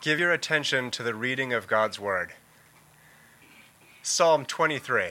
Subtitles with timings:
[0.00, 2.32] Give your attention to the reading of God's Word.
[4.02, 5.10] Psalm 23.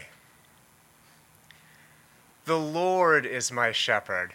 [2.45, 4.33] The Lord is my shepherd.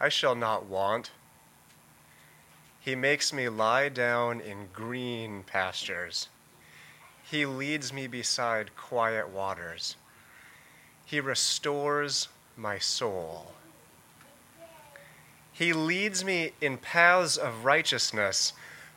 [0.00, 1.12] I shall not want.
[2.80, 6.28] He makes me lie down in green pastures.
[7.22, 9.94] He leads me beside quiet waters.
[11.04, 12.26] He restores
[12.56, 13.52] my soul.
[15.52, 18.52] He leads me in paths of righteousness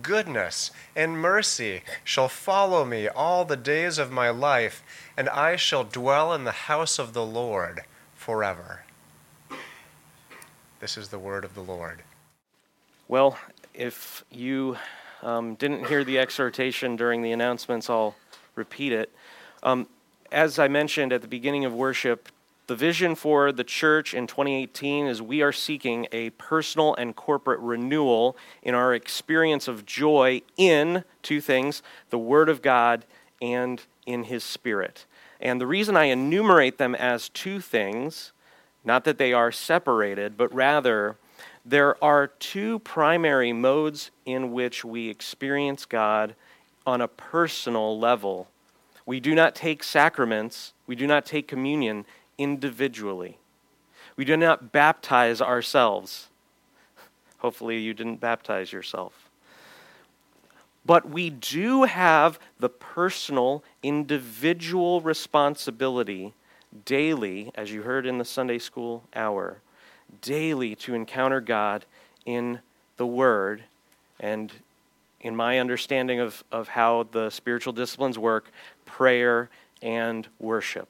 [0.00, 4.82] goodness and mercy shall follow me all the days of my life,
[5.16, 7.82] and I shall dwell in the house of the Lord
[8.14, 8.84] forever.
[10.80, 12.02] This is the word of the Lord.
[13.08, 13.38] Well,
[13.74, 14.76] if you
[15.22, 18.16] um, didn't hear the exhortation during the announcements, I'll
[18.54, 19.12] repeat it.
[19.62, 19.86] Um,
[20.32, 22.28] as I mentioned at the beginning of worship,
[22.66, 27.60] the vision for the church in 2018 is we are seeking a personal and corporate
[27.60, 33.04] renewal in our experience of joy in two things the Word of God
[33.40, 35.06] and in His Spirit.
[35.40, 38.32] And the reason I enumerate them as two things,
[38.84, 41.16] not that they are separated, but rather
[41.64, 46.36] there are two primary modes in which we experience God
[46.86, 48.48] on a personal level.
[49.04, 52.04] We do not take sacraments, we do not take communion
[52.42, 53.38] individually.
[54.16, 56.28] We do not baptize ourselves.
[57.38, 59.30] Hopefully, you didn't baptize yourself.
[60.84, 66.34] But we do have the personal, individual responsibility
[66.84, 69.60] daily, as you heard in the Sunday school hour,
[70.20, 71.84] daily to encounter God
[72.26, 72.60] in
[72.96, 73.64] the Word
[74.18, 74.52] and
[75.20, 78.50] in my understanding of, of how the spiritual disciplines work,
[78.84, 79.50] prayer
[79.80, 80.88] and worship.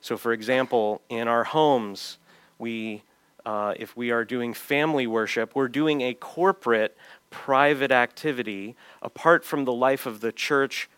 [0.00, 2.18] So, for example, in our homes,
[2.58, 3.02] we,
[3.44, 6.96] uh, if we are doing family worship, we're doing a corporate,
[7.30, 10.88] private activity apart from the life of the church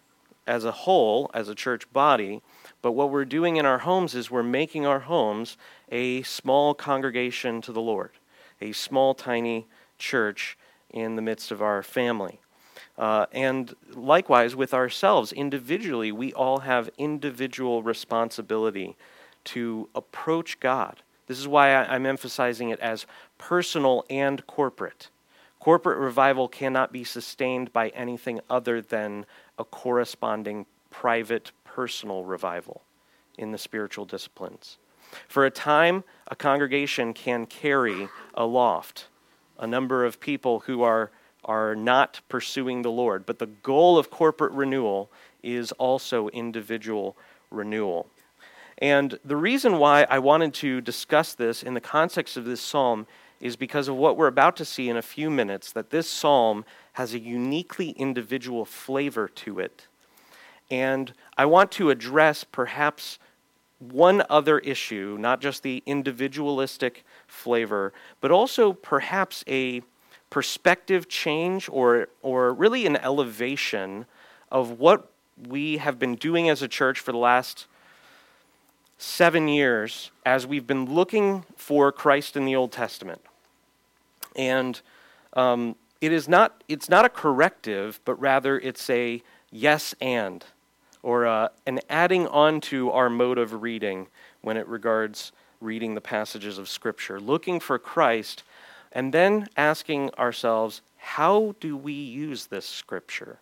[0.46, 2.42] as a whole, as a church body.
[2.82, 5.56] But what we're doing in our homes is we're making our homes
[5.90, 8.10] a small congregation to the Lord,
[8.60, 9.66] a small, tiny
[9.98, 10.58] church
[10.90, 12.40] in the midst of our family.
[13.00, 18.94] Uh, and likewise, with ourselves, individually, we all have individual responsibility
[19.42, 21.02] to approach God.
[21.26, 23.06] This is why I'm emphasizing it as
[23.38, 25.08] personal and corporate.
[25.60, 29.24] Corporate revival cannot be sustained by anything other than
[29.58, 32.82] a corresponding private, personal revival
[33.38, 34.76] in the spiritual disciplines.
[35.26, 39.06] For a time, a congregation can carry aloft
[39.58, 41.10] a number of people who are
[41.44, 43.26] are not pursuing the Lord.
[43.26, 45.10] But the goal of corporate renewal
[45.42, 47.16] is also individual
[47.50, 48.06] renewal.
[48.78, 53.06] And the reason why I wanted to discuss this in the context of this psalm
[53.40, 56.64] is because of what we're about to see in a few minutes that this psalm
[56.94, 59.86] has a uniquely individual flavor to it.
[60.70, 63.18] And I want to address perhaps
[63.78, 69.82] one other issue, not just the individualistic flavor, but also perhaps a
[70.30, 74.06] perspective change or, or really an elevation
[74.50, 75.10] of what
[75.48, 77.66] we have been doing as a church for the last
[78.98, 83.20] seven years as we've been looking for Christ in the Old Testament.
[84.36, 84.80] And
[85.32, 90.44] um, it is not, it's not a corrective, but rather it's a yes and,
[91.02, 94.06] or uh, an adding on to our mode of reading
[94.42, 98.42] when it regards reading the passages of Scripture, looking for Christ
[98.92, 103.38] and then asking ourselves, how do we use this scripture?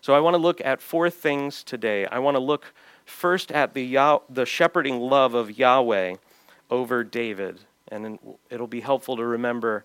[0.00, 2.06] So I want to look at four things today.
[2.06, 2.72] I want to look
[3.04, 6.14] first at the, Yah- the shepherding love of Yahweh
[6.70, 7.60] over David.
[7.88, 8.18] And
[8.48, 9.84] it'll be helpful to remember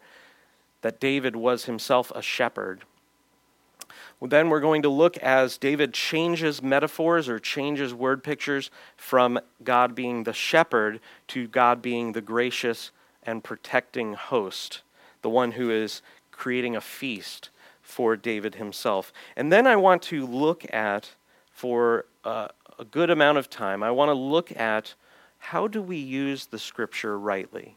[0.82, 2.84] that David was himself a shepherd.
[4.20, 9.40] Well, then we're going to look as David changes metaphors or changes word pictures from
[9.64, 12.92] God being the shepherd to God being the gracious
[13.24, 14.82] and protecting host
[15.26, 17.50] the one who is creating a feast
[17.82, 19.12] for David himself.
[19.36, 21.10] And then I want to look at,
[21.52, 24.94] for uh, a good amount of time, I want to look at
[25.40, 27.76] how do we use the scripture rightly?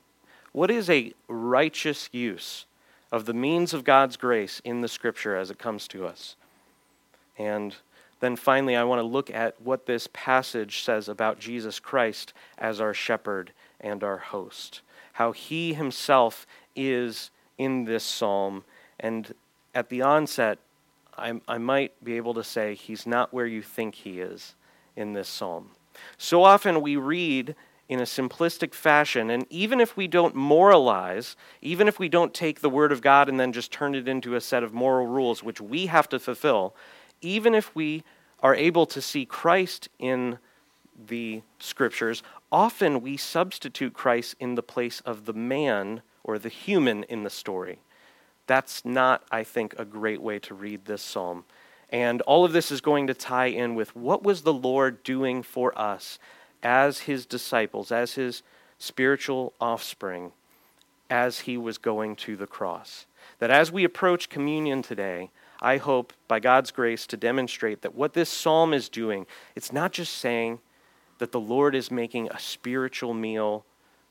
[0.53, 2.67] What is a righteous use
[3.11, 6.37] of the means of God's grace in the scripture as it comes to us.
[7.39, 7.75] And
[8.21, 12.79] then finally, I want to look at what this passage says about Jesus Christ as
[12.79, 14.83] our shepherd and our host.
[15.15, 16.47] How he himself
[16.77, 18.65] is in this psalm.
[18.99, 19.35] And
[19.75, 20.59] at the onset,
[21.17, 24.55] I, I might be able to say he's not where you think he is
[24.97, 25.71] in this psalm.
[26.17, 27.55] So often we read
[27.89, 32.61] in a simplistic fashion, and even if we don't moralize, even if we don't take
[32.61, 35.43] the Word of God and then just turn it into a set of moral rules
[35.43, 36.75] which we have to fulfill,
[37.21, 38.05] even if we
[38.43, 40.39] are able to see Christ in
[41.07, 42.23] the Scriptures,
[42.53, 47.31] often we substitute Christ in the place of the man or the human in the
[47.31, 47.81] story.
[48.47, 51.45] That's not, I think, a great way to read this psalm.
[51.89, 55.43] And all of this is going to tie in with what was the Lord doing
[55.43, 56.19] for us
[56.63, 58.43] as his disciples, as his
[58.79, 60.33] spiritual offspring,
[61.09, 63.07] as he was going to the cross.
[63.39, 65.31] That as we approach communion today,
[65.63, 69.27] I hope, by God's grace, to demonstrate that what this psalm is doing,
[69.57, 70.59] it's not just saying
[71.21, 73.65] that the Lord is making a spiritual meal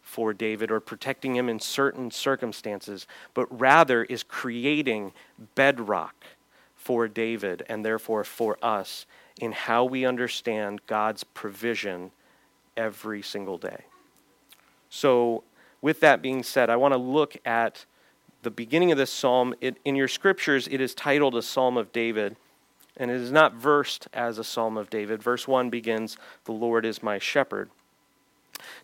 [0.08, 5.12] for David or protecting him in certain circumstances, but rather is creating
[5.54, 6.16] bedrock
[6.76, 9.06] for David and therefore for us
[9.42, 12.12] in how we understand God's provision
[12.78, 13.84] every single day.
[14.90, 15.44] So,
[15.82, 17.86] with that being said, I want to look at
[18.44, 19.54] the beginning of this psalm.
[19.60, 22.38] It, in your scriptures, it is titled a Psalm of David,
[22.96, 25.22] and it is not versed as a Psalm of David.
[25.22, 27.70] Verse 1 begins, The Lord is my shepherd.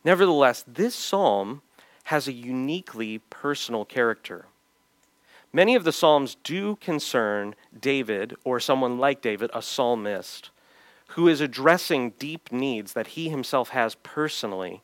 [0.03, 1.61] Nevertheless, this psalm
[2.05, 4.45] has a uniquely personal character.
[5.51, 10.49] Many of the psalms do concern David or someone like David, a psalmist,
[11.09, 14.81] who is addressing deep needs that he himself has personally.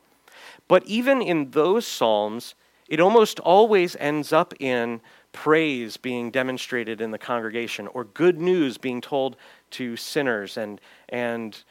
[0.67, 2.53] But even in those psalms,
[2.87, 8.77] it almost always ends up in praise being demonstrated in the congregation or good news
[8.77, 9.35] being told
[9.71, 11.63] to sinners and and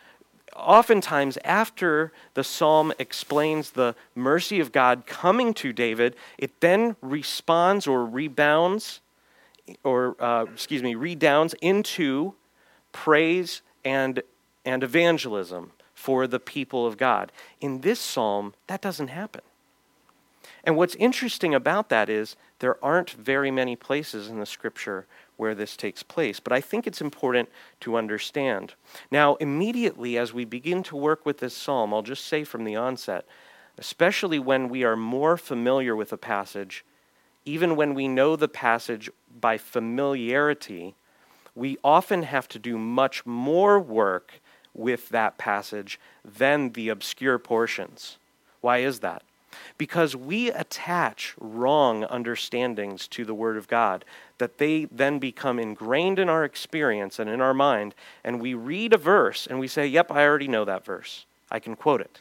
[0.59, 7.87] oftentimes, after the psalm explains the mercy of God coming to David, it then responds
[7.87, 9.01] or rebounds,
[9.85, 12.35] or uh, excuse me, redounds into
[12.93, 14.23] praise and,
[14.65, 17.33] and evangelism for the people of God.
[17.61, 19.43] In this psalm, that doesn't happen.
[20.65, 25.07] And what's interesting about that is there aren't very many places in the scripture
[25.39, 27.49] where this takes place, but I think it's important
[27.81, 28.75] to understand.
[29.11, 32.77] Now, immediately as we begin to work with this psalm, I'll just say from the
[32.77, 33.25] onset,
[33.79, 36.85] especially when we are more familiar with a passage,
[37.45, 40.97] even when we know the passage by familiarity,
[41.55, 44.41] we often have to do much more work
[44.75, 48.19] with that passage than the obscure portions.
[48.61, 49.23] Why is that?
[49.77, 54.05] Because we attach wrong understandings to the Word of God,
[54.39, 58.93] that they then become ingrained in our experience and in our mind, and we read
[58.93, 61.27] a verse and we say, Yep, I already know that verse.
[61.51, 62.21] I can quote it.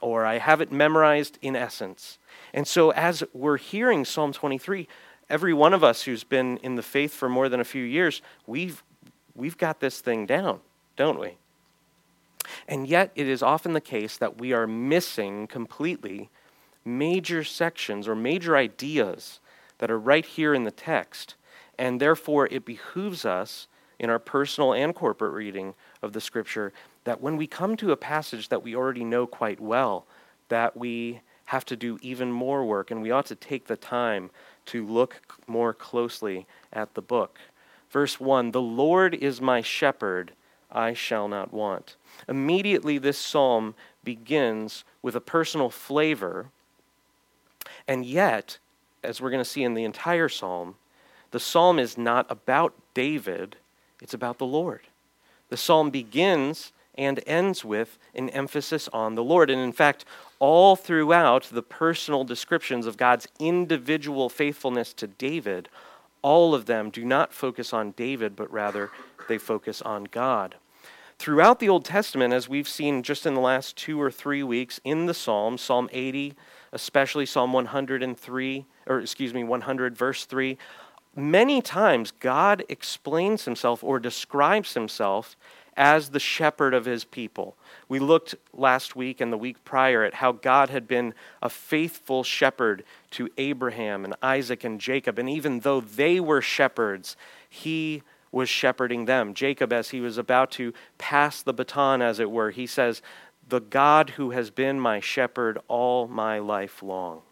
[0.00, 2.18] Or I have it memorized in essence.
[2.52, 4.88] And so, as we're hearing Psalm 23,
[5.28, 8.22] every one of us who's been in the faith for more than a few years,
[8.46, 8.82] we've,
[9.34, 10.60] we've got this thing down,
[10.96, 11.36] don't we?
[12.66, 16.30] And yet, it is often the case that we are missing completely
[16.84, 19.40] major sections or major ideas
[19.78, 21.34] that are right here in the text.
[21.78, 23.66] And therefore, it behooves us
[23.98, 26.72] in our personal and corporate reading of the scripture
[27.04, 30.06] that when we come to a passage that we already know quite well,
[30.48, 34.30] that we have to do even more work and we ought to take the time
[34.66, 37.38] to look more closely at the book.
[37.90, 40.32] Verse 1 The Lord is my shepherd,
[40.72, 41.96] I shall not want.
[42.28, 43.74] Immediately, this psalm
[44.04, 46.46] begins with a personal flavor,
[47.86, 48.58] and yet,
[49.02, 50.76] as we're going to see in the entire psalm,
[51.30, 53.56] the psalm is not about David,
[54.00, 54.82] it's about the Lord.
[55.48, 59.50] The psalm begins and ends with an emphasis on the Lord.
[59.50, 60.04] And in fact,
[60.38, 65.68] all throughout the personal descriptions of God's individual faithfulness to David,
[66.22, 68.90] all of them do not focus on David, but rather
[69.28, 70.56] they focus on God.
[71.20, 74.80] Throughout the Old Testament, as we've seen just in the last two or three weeks
[74.84, 76.32] in the Psalms, Psalm 80,
[76.72, 80.56] especially Psalm 103, or excuse me, 100, verse 3,
[81.14, 85.36] many times God explains himself or describes himself
[85.76, 87.54] as the shepherd of his people.
[87.86, 91.12] We looked last week and the week prior at how God had been
[91.42, 95.18] a faithful shepherd to Abraham and Isaac and Jacob.
[95.18, 97.14] And even though they were shepherds,
[97.46, 99.34] he was shepherding them.
[99.34, 103.02] Jacob, as he was about to pass the baton, as it were, he says,
[103.48, 107.22] The God who has been my shepherd all my life long.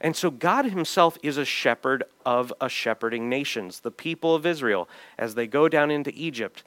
[0.00, 4.88] And so God himself is a shepherd of a shepherding nations, the people of Israel.
[5.18, 6.64] As they go down into Egypt,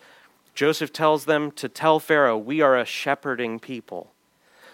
[0.54, 4.12] Joseph tells them to tell Pharaoh, We are a shepherding people.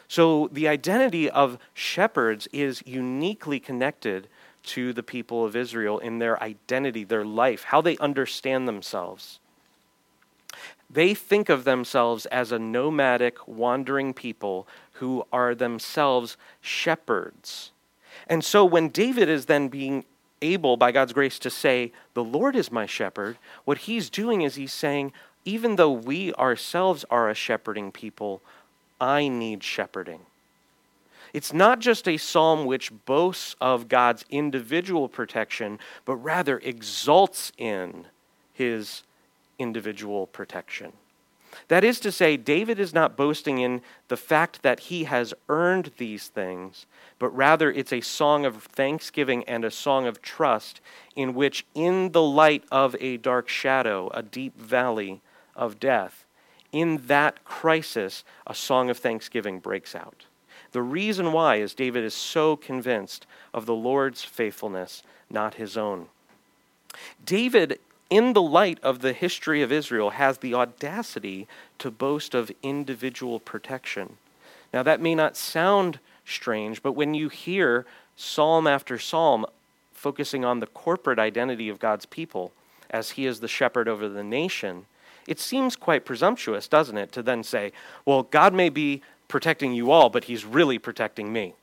[0.07, 4.27] So the identity of shepherds is uniquely connected
[4.63, 9.39] to the people of Israel in their identity, their life, how they understand themselves.
[10.89, 17.71] They think of themselves as a nomadic, wandering people who are themselves shepherds.
[18.27, 20.05] And so when David is then being
[20.41, 24.55] able, by God's grace, to say, The Lord is my shepherd, what he's doing is
[24.55, 25.13] he's saying,
[25.45, 28.41] Even though we ourselves are a shepherding people,
[28.99, 30.25] I need shepherding.
[31.33, 38.05] It's not just a psalm which boasts of God's individual protection, but rather exalts in
[38.53, 39.03] his
[39.57, 40.93] individual protection.
[41.67, 45.91] That is to say, David is not boasting in the fact that he has earned
[45.97, 46.85] these things,
[47.19, 50.79] but rather it's a song of thanksgiving and a song of trust
[51.15, 55.21] in which, in the light of a dark shadow, a deep valley
[55.55, 56.25] of death,
[56.71, 60.25] in that crisis, a song of thanksgiving breaks out.
[60.71, 66.07] The reason why is David is so convinced of the Lord's faithfulness, not his own.
[67.25, 67.79] David
[68.11, 71.47] in the light of the history of Israel, has the audacity
[71.79, 74.17] to boast of individual protection.
[74.73, 77.85] Now, that may not sound strange, but when you hear
[78.17, 79.45] psalm after psalm
[79.93, 82.51] focusing on the corporate identity of God's people
[82.89, 84.85] as he is the shepherd over the nation,
[85.25, 87.71] it seems quite presumptuous, doesn't it, to then say,
[88.05, 89.01] well, God may be
[89.31, 91.55] protecting you all, but he's really protecting me.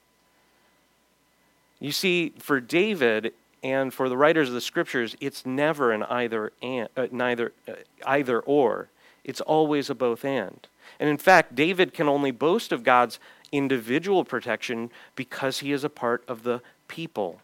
[1.78, 3.32] You see, for David,
[3.62, 7.72] and for the writers of the scriptures, it's never an either and, uh, neither uh,
[8.06, 8.88] either or.
[9.25, 10.66] It's always a both and.
[10.98, 13.18] And in fact, David can only boast of God's
[13.52, 17.40] individual protection because he is a part of the people.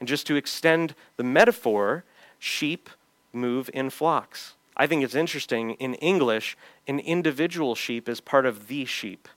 [0.00, 2.04] And just to extend the metaphor,
[2.38, 2.90] sheep
[3.32, 4.54] move in flocks.
[4.76, 6.56] I think it's interesting in English,
[6.86, 9.28] an individual sheep is part of the sheep.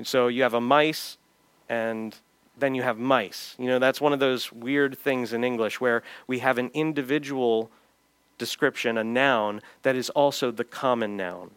[0.00, 1.18] And so you have a mice
[1.68, 2.16] and
[2.56, 3.54] then you have mice.
[3.58, 7.70] You know, that's one of those weird things in English where we have an individual
[8.38, 11.50] description, a noun, that is also the common noun.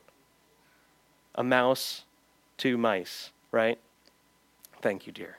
[1.36, 2.04] A mouse,
[2.58, 3.80] two mice, right?
[4.82, 5.38] Thank you, dear.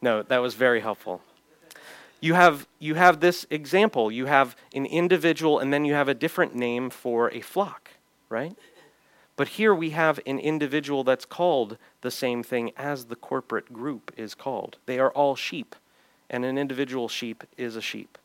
[0.00, 1.22] No, that was very helpful.
[2.20, 4.12] You have, you have this example.
[4.12, 7.90] You have an individual, and then you have a different name for a flock,
[8.28, 8.56] right?
[9.36, 14.12] But here we have an individual that's called the same thing as the corporate group
[14.16, 14.78] is called.
[14.86, 15.74] They are all sheep,
[16.30, 18.16] and an individual sheep is a sheep,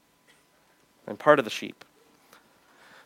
[1.07, 1.83] and part of the sheep.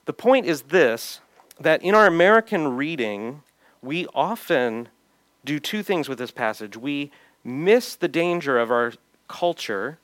[0.03, 1.21] The point is this
[1.61, 3.41] that in our American reading,
[3.81, 4.89] we often
[5.45, 6.75] do two things with this passage.
[6.75, 7.09] We
[7.41, 8.91] miss the danger of our
[9.29, 9.97] culture,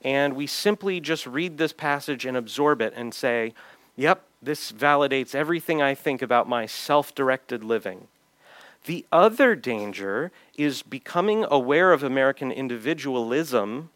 [0.00, 3.52] and we simply just read this passage and absorb it and say,
[3.94, 8.08] yep, this validates everything I think about my self directed living.
[8.88, 13.90] The other danger is becoming aware of American individualism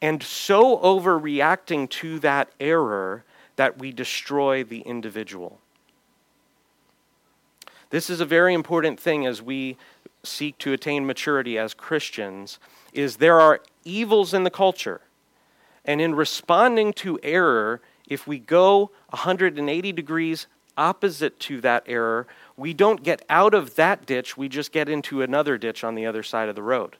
[0.00, 3.24] and so overreacting to that error
[3.56, 5.58] that we destroy the individual.
[7.90, 9.76] This is a very important thing as we
[10.22, 12.60] seek to attain maturity as Christians
[12.92, 15.00] is there are evils in the culture.
[15.84, 22.26] And in responding to error, if we go 180 degrees opposite to that error,
[22.56, 26.06] we don't get out of that ditch, we just get into another ditch on the
[26.06, 26.96] other side of the road.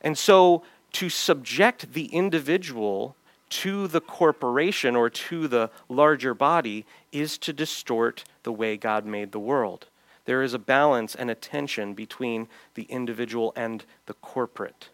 [0.00, 3.16] And so to subject the individual
[3.50, 9.32] to the corporation or to the larger body is to distort the way God made
[9.32, 9.86] the world.
[10.24, 14.88] There is a balance and a tension between the individual and the corporate.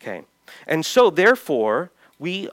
[0.00, 0.22] Okay.
[0.66, 2.50] And so, therefore, we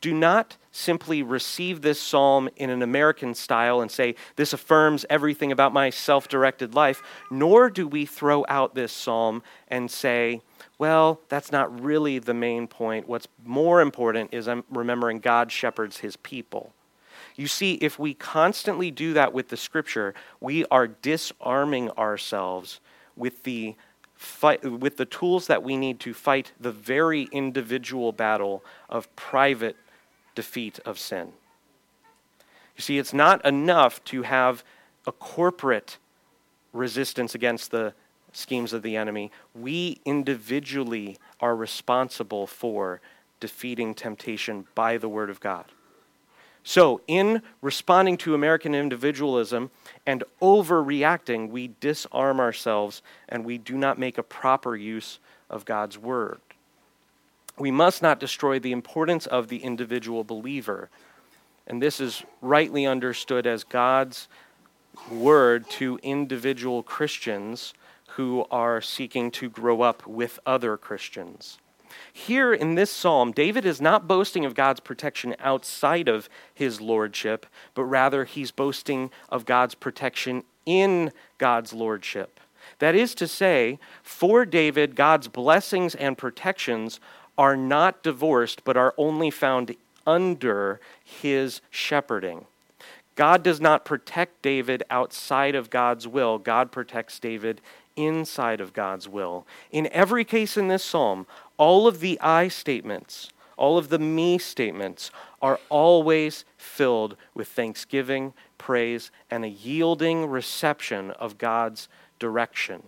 [0.00, 5.50] do not simply receive this psalm in an American style and say, This affirms everything
[5.50, 10.40] about my self directed life, nor do we throw out this psalm and say,
[10.78, 13.08] Well, that's not really the main point.
[13.08, 16.72] What's more important is I'm remembering God shepherds his people.
[17.34, 22.80] You see, if we constantly do that with the scripture, we are disarming ourselves
[23.16, 23.76] with the
[24.14, 29.76] fight, with the tools that we need to fight the very individual battle of private
[30.38, 31.32] defeat of sin.
[32.76, 34.62] You see, it's not enough to have
[35.04, 35.98] a corporate
[36.72, 37.92] resistance against the
[38.32, 39.32] schemes of the enemy.
[39.52, 43.00] We individually are responsible for
[43.40, 45.64] defeating temptation by the Word of God.
[46.62, 49.72] So, in responding to American individualism
[50.06, 55.18] and overreacting, we disarm ourselves and we do not make a proper use
[55.50, 56.38] of God's word.
[57.58, 60.90] We must not destroy the importance of the individual believer.
[61.66, 64.28] And this is rightly understood as God's
[65.10, 67.74] word to individual Christians
[68.10, 71.58] who are seeking to grow up with other Christians.
[72.12, 77.46] Here in this psalm, David is not boasting of God's protection outside of his lordship,
[77.74, 82.40] but rather he's boasting of God's protection in God's lordship.
[82.78, 87.00] That is to say, for David, God's blessings and protections
[87.38, 89.74] are not divorced, but are only found
[90.06, 92.44] under his shepherding.
[93.14, 96.38] God does not protect David outside of God's will.
[96.38, 97.60] God protects David
[97.96, 99.46] inside of God's will.
[99.72, 101.26] In every case in this psalm,
[101.56, 105.10] all of the I statements, all of the me statements
[105.42, 112.82] are always filled with thanksgiving, praise, and a yielding reception of God's direction.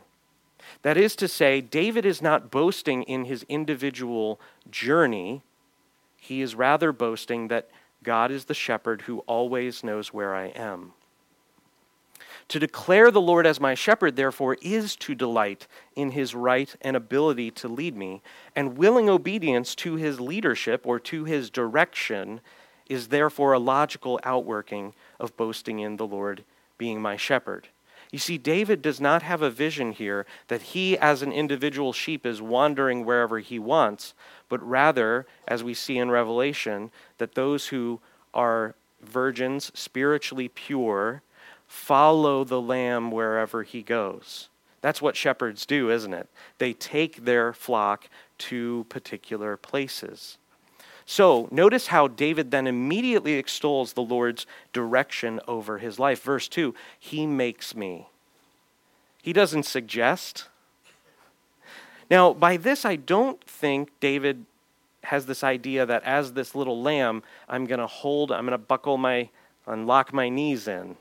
[0.82, 5.42] That is to say, David is not boasting in his individual journey.
[6.16, 7.70] He is rather boasting that
[8.02, 10.92] God is the shepherd who always knows where I am.
[12.48, 16.96] To declare the Lord as my shepherd, therefore, is to delight in his right and
[16.96, 18.22] ability to lead me,
[18.56, 22.40] and willing obedience to his leadership or to his direction
[22.88, 26.42] is therefore a logical outworking of boasting in the Lord
[26.76, 27.68] being my shepherd.
[28.12, 32.26] You see, David does not have a vision here that he, as an individual sheep,
[32.26, 34.14] is wandering wherever he wants,
[34.48, 38.00] but rather, as we see in Revelation, that those who
[38.34, 41.22] are virgins, spiritually pure,
[41.68, 44.48] follow the lamb wherever he goes.
[44.80, 46.28] That's what shepherds do, isn't it?
[46.58, 50.38] They take their flock to particular places.
[51.10, 56.22] So, notice how David then immediately extols the Lord's direction over his life.
[56.22, 58.06] Verse 2 He makes me.
[59.20, 60.46] He doesn't suggest.
[62.08, 64.46] Now, by this, I don't think David
[65.02, 68.58] has this idea that as this little lamb, I'm going to hold, I'm going to
[68.58, 69.30] buckle my,
[69.66, 70.96] unlock my knees in.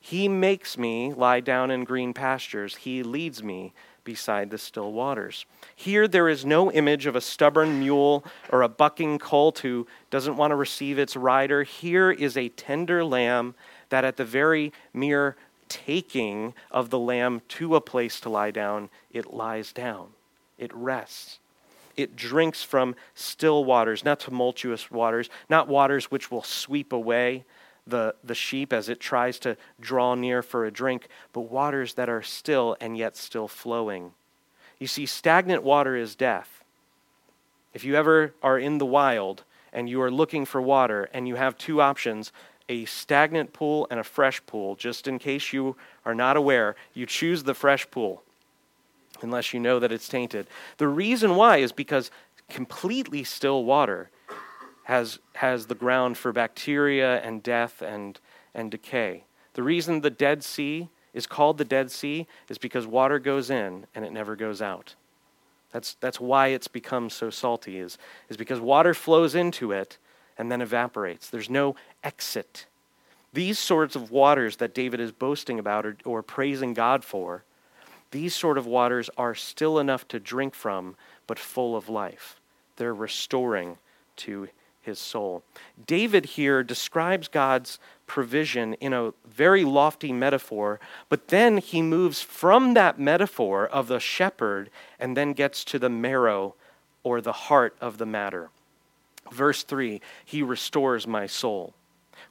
[0.00, 2.74] He makes me lie down in green pastures.
[2.74, 3.72] He leads me
[4.04, 5.46] beside the still waters.
[5.74, 10.36] Here, there is no image of a stubborn mule or a bucking colt who doesn't
[10.36, 11.62] want to receive its rider.
[11.62, 13.54] Here is a tender lamb
[13.88, 15.36] that, at the very mere
[15.68, 20.08] taking of the lamb to a place to lie down, it lies down,
[20.58, 21.38] it rests
[21.96, 27.44] it drinks from still waters, not tumultuous waters, not waters which will sweep away
[27.86, 32.08] the, the sheep as it tries to draw near for a drink, but waters that
[32.08, 34.12] are still and yet still flowing.
[34.78, 36.62] You see, stagnant water is death.
[37.74, 41.36] If you ever are in the wild and you are looking for water and you
[41.36, 42.32] have two options,
[42.68, 47.06] a stagnant pool and a fresh pool, just in case you are not aware, you
[47.06, 48.22] choose the fresh pool
[49.22, 50.46] unless you know that it's tainted.
[50.78, 52.10] The reason why is because
[52.48, 54.10] completely still water
[54.84, 58.18] has, has the ground for bacteria and death and,
[58.54, 59.24] and decay.
[59.54, 63.86] The reason the Dead Sea is called the Dead Sea is because water goes in
[63.94, 64.94] and it never goes out.
[65.72, 67.96] That's, that's why it's become so salty, is,
[68.28, 69.98] is because water flows into it
[70.36, 71.30] and then evaporates.
[71.30, 72.66] There's no exit.
[73.32, 77.44] These sorts of waters that David is boasting about or, or praising God for
[78.12, 82.38] these sort of waters are still enough to drink from, but full of life.
[82.76, 83.78] They're restoring
[84.16, 84.48] to
[84.82, 85.42] his soul.
[85.86, 92.74] David here describes God's provision in a very lofty metaphor, but then he moves from
[92.74, 94.68] that metaphor of the shepherd
[94.98, 96.54] and then gets to the marrow
[97.02, 98.50] or the heart of the matter.
[99.30, 101.74] Verse 3 He restores my soul.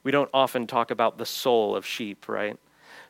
[0.04, 2.58] We don't often talk about the soul of sheep, right?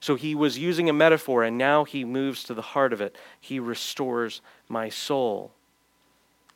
[0.01, 3.17] So he was using a metaphor, and now he moves to the heart of it.
[3.41, 5.53] He restores my soul.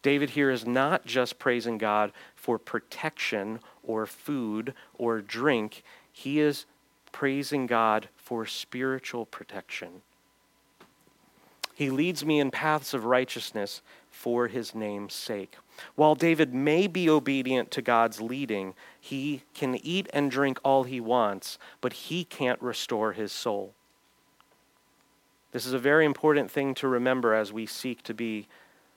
[0.06, 6.64] David here is not just praising God for protection or food or drink, he is
[7.10, 10.02] praising God for spiritual protection.
[11.74, 15.56] He leads me in paths of righteousness for his name's sake.
[15.96, 21.00] While David may be obedient to God's leading, he can eat and drink all he
[21.00, 23.74] wants, but he can't restore his soul.
[25.50, 28.46] This is a very important thing to remember as we seek to be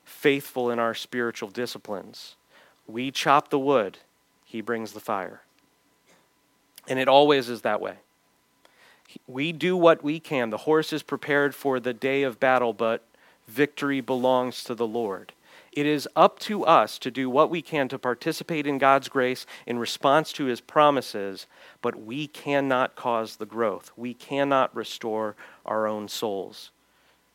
[0.10, 2.36] faithful in our spiritual disciplines.
[2.88, 4.00] We chop the wood,
[4.44, 5.42] he brings the fire.
[6.88, 7.96] And it always is that way.
[9.28, 10.50] We do what we can.
[10.50, 13.04] The horse is prepared for the day of battle, but
[13.48, 15.34] victory belongs to the Lord.
[15.72, 19.46] It is up to us to do what we can to participate in God's grace
[19.68, 21.46] in response to his promises,
[21.82, 23.92] but we cannot cause the growth.
[23.96, 26.72] We cannot restore our own souls.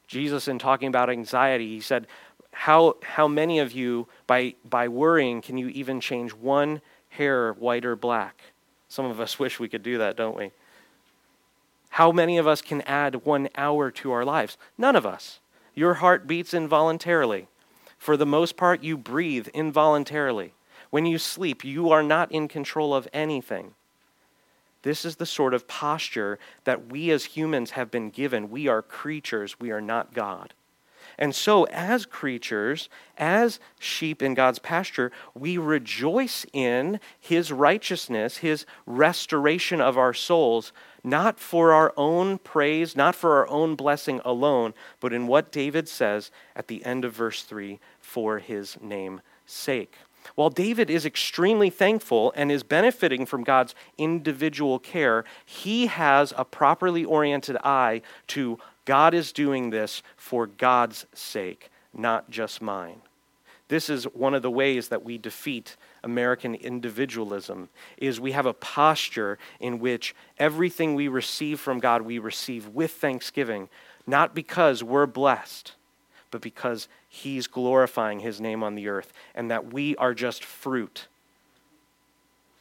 [0.06, 2.06] Jesus, in talking about anxiety, he said,
[2.54, 7.84] how, how many of you, by, by worrying, can you even change one hair white
[7.84, 8.40] or black?
[8.88, 10.50] Some of us wish we could do that, don't we?
[11.90, 14.56] How many of us can add one hour to our lives?
[14.76, 15.38] None of us.
[15.74, 17.48] Your heart beats involuntarily.
[17.98, 20.54] For the most part, you breathe involuntarily.
[20.90, 23.74] When you sleep, you are not in control of anything.
[24.82, 28.50] This is the sort of posture that we as humans have been given.
[28.50, 30.52] We are creatures, we are not God.
[31.18, 38.66] And so, as creatures, as sheep in God's pasture, we rejoice in His righteousness, His
[38.86, 40.72] restoration of our souls,
[41.02, 45.88] not for our own praise, not for our own blessing alone, but in what David
[45.88, 49.94] says at the end of verse 3 for His name's sake.
[50.34, 56.44] While David is extremely thankful and is benefiting from God's individual care, he has a
[56.44, 63.00] properly oriented eye to God is doing this for God's sake, not just mine.
[63.68, 68.52] This is one of the ways that we defeat American individualism is we have a
[68.52, 73.70] posture in which everything we receive from God we receive with thanksgiving,
[74.06, 75.72] not because we're blessed,
[76.30, 81.06] but because he's glorifying his name on the earth and that we are just fruit.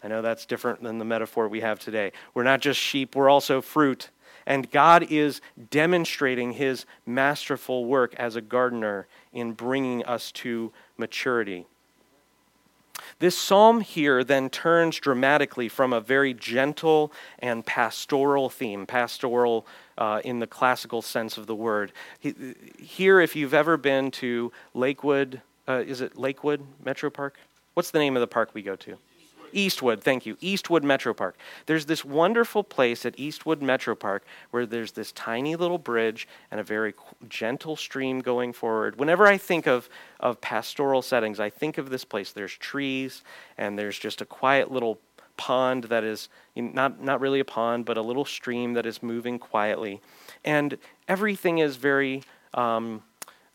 [0.01, 2.11] I know that's different than the metaphor we have today.
[2.33, 4.09] We're not just sheep, we're also fruit.
[4.45, 11.65] And God is demonstrating his masterful work as a gardener in bringing us to maturity.
[13.19, 19.65] This psalm here then turns dramatically from a very gentle and pastoral theme, pastoral
[19.97, 21.91] uh, in the classical sense of the word.
[22.19, 27.37] Here, if you've ever been to Lakewood, uh, is it Lakewood Metro Park?
[27.73, 28.97] What's the name of the park we go to?
[29.53, 30.37] Eastwood, thank you.
[30.41, 31.37] Eastwood Metro Park.
[31.65, 36.59] There's this wonderful place at Eastwood Metro Park where there's this tiny little bridge and
[36.59, 36.93] a very
[37.29, 38.97] gentle stream going forward.
[38.97, 39.89] Whenever I think of,
[40.19, 42.31] of pastoral settings, I think of this place.
[42.31, 43.23] There's trees
[43.57, 44.99] and there's just a quiet little
[45.37, 49.39] pond that is not, not really a pond, but a little stream that is moving
[49.39, 50.01] quietly.
[50.43, 52.23] And everything is very.
[52.53, 53.01] Um,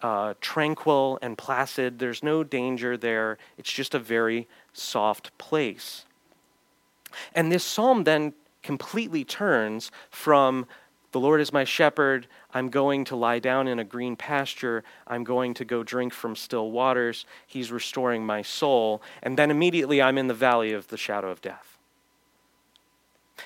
[0.03, 1.99] uh, tranquil and placid.
[1.99, 3.39] There's no danger there.
[3.57, 6.05] It's just a very soft place.
[7.35, 10.67] And this psalm then completely turns from
[11.13, 15.25] the Lord is my shepherd, I'm going to lie down in a green pasture, I'm
[15.25, 20.19] going to go drink from still waters, He's restoring my soul, and then immediately I'm
[20.19, 21.78] in the valley of the shadow of death.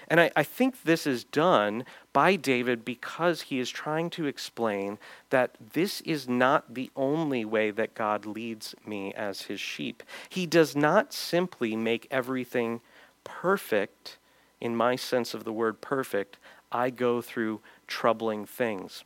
[0.09, 4.99] And I, I, think this is done by David because he is trying to explain
[5.31, 10.03] that this is not the only way that God leads me as his sheep.
[10.29, 12.81] He does not simply make everything
[13.25, 14.19] perfect,
[14.61, 16.39] in my sense of the word perfect.
[16.71, 19.05] I go through troubling things.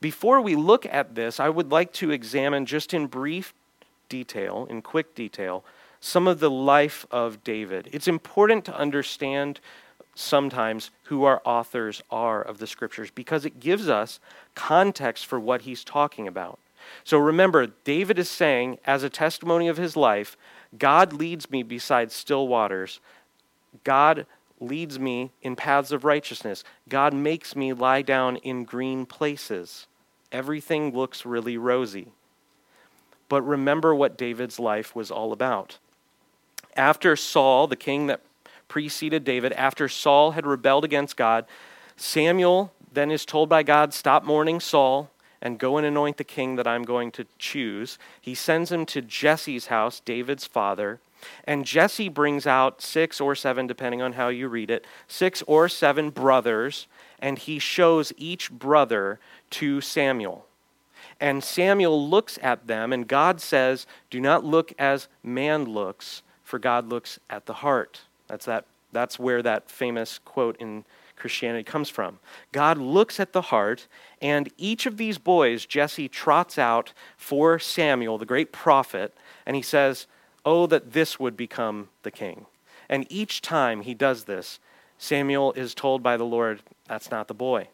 [0.00, 3.54] Before we look at this, I would like to examine just in brief
[4.08, 5.64] detail, in quick detail,
[6.00, 7.88] some of the life of David.
[7.92, 9.60] It's important to understand
[10.16, 14.18] sometimes who our authors are of the scriptures because it gives us
[14.54, 16.58] context for what he's talking about.
[17.04, 20.36] So remember, David is saying, as a testimony of his life,
[20.78, 23.00] God leads me beside still waters.
[23.84, 24.26] God
[24.60, 26.64] leads me in paths of righteousness.
[26.88, 29.86] God makes me lie down in green places.
[30.32, 32.12] Everything looks really rosy.
[33.28, 35.78] But remember what David's life was all about.
[36.76, 38.20] After Saul, the king that
[38.68, 41.46] preceded David after Saul had rebelled against God.
[41.96, 46.56] Samuel then is told by God, Stop mourning Saul and go and anoint the king
[46.56, 47.98] that I'm going to choose.
[48.20, 51.00] He sends him to Jesse's house, David's father.
[51.44, 55.68] And Jesse brings out six or seven, depending on how you read it, six or
[55.68, 56.86] seven brothers,
[57.18, 59.18] and he shows each brother
[59.50, 60.46] to Samuel.
[61.20, 66.58] And Samuel looks at them, and God says, Do not look as man looks, for
[66.58, 68.02] God looks at the heart.
[68.28, 70.84] That's, that, that's where that famous quote in
[71.16, 72.18] Christianity comes from.
[72.52, 73.86] God looks at the heart,
[74.20, 79.62] and each of these boys, Jesse trots out for Samuel, the great prophet, and he
[79.62, 80.06] says,
[80.44, 82.46] Oh, that this would become the king.
[82.88, 84.60] And each time he does this,
[84.98, 87.68] Samuel is told by the Lord, That's not the boy.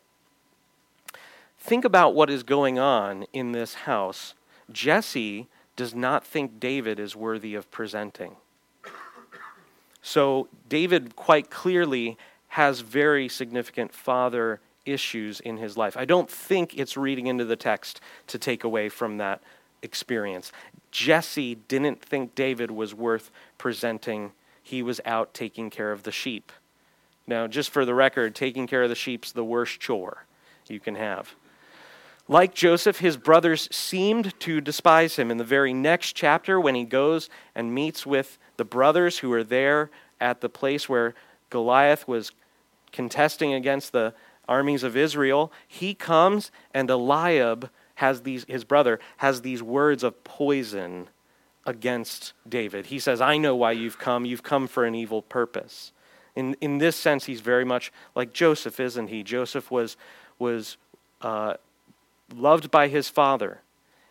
[1.59, 4.35] Think about what is going on in this house.
[4.71, 8.37] Jesse does not think David is worthy of presenting.
[10.03, 15.97] So David quite clearly has very significant father issues in his life.
[15.97, 19.41] I don't think it's reading into the text to take away from that
[19.81, 20.53] experience.
[20.91, 24.33] Jesse didn't think David was worth presenting.
[24.63, 26.53] He was out taking care of the sheep.
[27.27, 30.27] Now, just for the record, taking care of the sheep's the worst chore
[30.69, 31.35] you can have.
[32.29, 35.31] Like Joseph, his brothers seemed to despise him.
[35.31, 39.45] In the very next chapter, when he goes and meets with the brothers who are
[39.45, 41.15] there at the place where
[41.51, 42.31] Goliath was
[42.93, 44.15] contesting against the
[44.49, 50.25] armies of Israel, he comes and Eliab has these his brother has these words of
[50.25, 51.09] poison
[51.67, 52.87] against David.
[52.87, 54.25] He says, "I know why you've come.
[54.25, 55.93] You've come for an evil purpose."
[56.35, 59.23] In in this sense, he's very much like Joseph, isn't he?
[59.23, 59.97] Joseph was
[60.39, 60.77] was
[61.21, 61.55] uh,
[62.33, 63.61] loved by his father,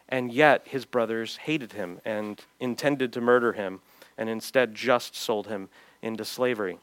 [0.09, 3.79] and yet his brothers hated him and intended to murder him,
[4.17, 5.69] and instead just sold him
[6.01, 6.77] into slavery.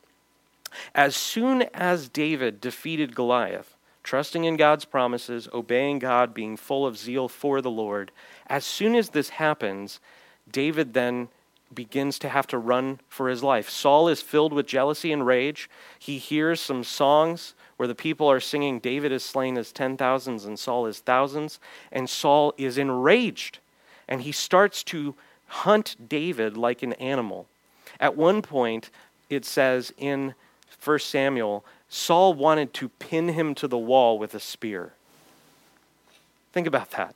[0.94, 6.96] As soon as David defeated Goliath, trusting in God's promises, obeying God, being full of
[6.96, 8.10] zeal for the Lord,
[8.46, 10.00] as soon as this happens,
[10.50, 11.28] David then
[11.74, 13.68] begins to have to run for his life.
[13.68, 15.68] Saul is filled with jealousy and rage.
[15.98, 20.44] He hears some songs where the people are singing, David is slain as ten thousands
[20.44, 21.58] and Saul is thousands.
[21.90, 23.60] And Saul is enraged.
[24.08, 25.14] And he starts to
[25.46, 27.46] hunt David like an animal.
[28.00, 28.90] At one point,
[29.30, 30.34] it says in
[30.82, 34.92] 1 Samuel, Saul wanted to pin him to the wall with a spear.
[36.52, 37.14] Think about that.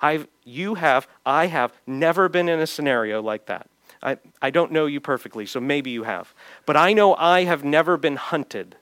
[0.00, 3.68] I've, you have, I have never been in a scenario like that.
[4.02, 6.34] I, I don't know you perfectly, so maybe you have.
[6.66, 8.76] But I know I have never been hunted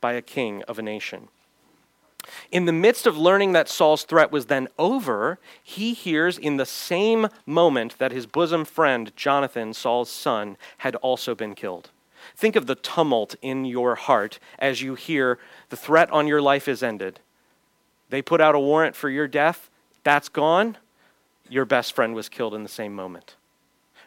[0.00, 1.28] by a king of a nation.
[2.52, 6.66] In the midst of learning that Saul's threat was then over, he hears in the
[6.66, 11.90] same moment that his bosom friend, Jonathan, Saul's son, had also been killed.
[12.36, 15.38] Think of the tumult in your heart as you hear
[15.70, 17.20] the threat on your life is ended.
[18.10, 19.70] They put out a warrant for your death,
[20.02, 20.76] that's gone.
[21.48, 23.36] Your best friend was killed in the same moment.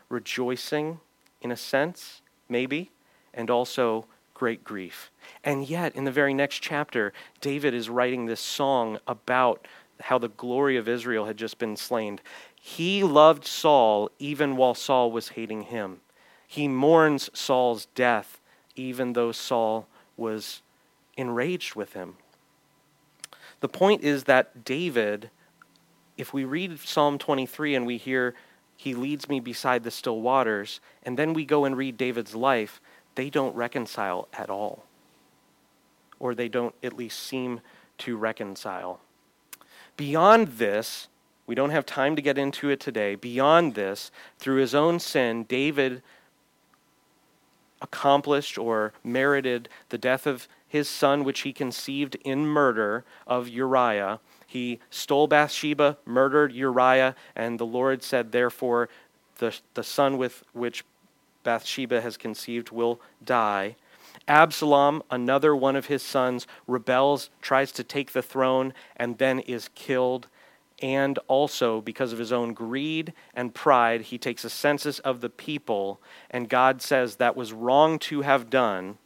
[0.10, 1.00] Rejoicing,
[1.42, 2.92] in a sense, maybe,
[3.34, 5.12] and also great grief.
[5.44, 9.68] And yet, in the very next chapter, David is writing this song about
[10.02, 12.20] how the glory of Israel had just been slain.
[12.60, 16.02] He loved Saul even while Saul was hating him.
[16.48, 18.40] He mourns Saul's death
[18.76, 20.62] even though Saul was
[21.18, 22.16] enraged with him.
[23.60, 25.30] The point is that David,
[26.18, 28.36] if we read Psalm 23 and we hear,
[28.76, 32.82] He leads me beside the still waters, and then we go and read David's life,
[33.16, 34.86] they don't reconcile at all.
[36.20, 37.62] Or they don't at least seem
[38.00, 39.00] to reconcile.
[39.98, 41.08] Beyond this,
[41.46, 43.16] we don't have time to get into it today.
[43.16, 46.02] Beyond this, through his own sin, David
[47.82, 54.20] accomplished or merited the death of his son, which he conceived in murder of Uriah.
[54.48, 58.90] He stole Bathsheba, murdered Uriah, and the Lord said, Therefore,
[59.38, 60.86] the, the son with which
[61.44, 63.76] Bathsheba has conceived will die.
[64.28, 69.70] Absalom, another one of his sons, rebels, tries to take the throne, and then is
[69.76, 70.28] killed.
[70.82, 75.30] And also, because of his own greed and pride, he takes a census of the
[75.30, 78.98] people, and God says that was wrong to have done,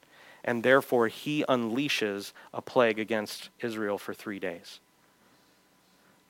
[0.44, 4.80] and therefore he unleashes a plague against Israel for three days.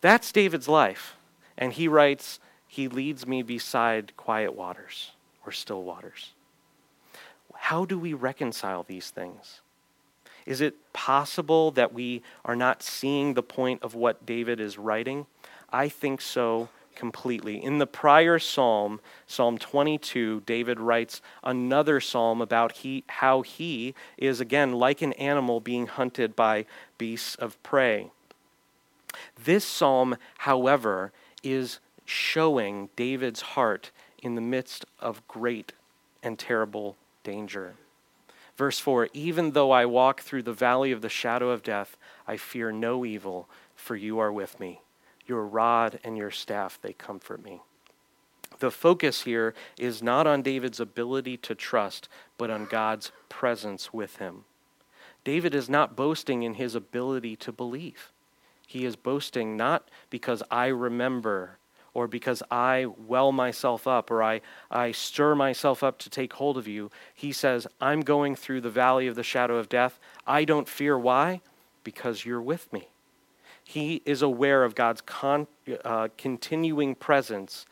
[0.02, 1.15] That's David's life.
[1.58, 5.12] And he writes, He leads me beside quiet waters
[5.47, 6.33] or still waters.
[7.55, 9.62] How do we reconcile these things?
[10.45, 15.25] Is it possible that we are not seeing the point of what David is writing?
[15.71, 17.63] I think so completely.
[17.63, 24.41] In the prior psalm, Psalm 22, David writes another psalm about he, how he is,
[24.41, 26.65] again, like an animal being hunted by
[26.97, 28.12] beasts of prey.
[29.43, 31.12] This psalm, however,
[31.43, 35.73] is showing David's heart in the midst of great
[36.23, 37.75] and terrible danger.
[38.56, 41.95] Verse 4 Even though I walk through the valley of the shadow of death,
[42.27, 44.82] I fear no evil, for you are with me.
[45.25, 47.62] Your rod and your staff, they comfort me.
[48.60, 54.17] The focus here is not on David's ability to trust, but on God's presence with
[54.17, 54.45] him.
[55.23, 58.12] David is not boasting in his ability to believe.
[58.65, 61.58] He is boasting not because I remember
[61.97, 66.55] or because I well myself up or I, I stir myself up to take hold
[66.55, 66.91] of you.
[67.15, 69.99] He says, I'm going through the valley of the shadow of death.
[70.27, 70.95] I don't fear.
[70.95, 71.41] Why?
[71.83, 72.89] Because you're with me.
[73.63, 75.47] He is aware of God's con,
[75.83, 77.65] uh, continuing presence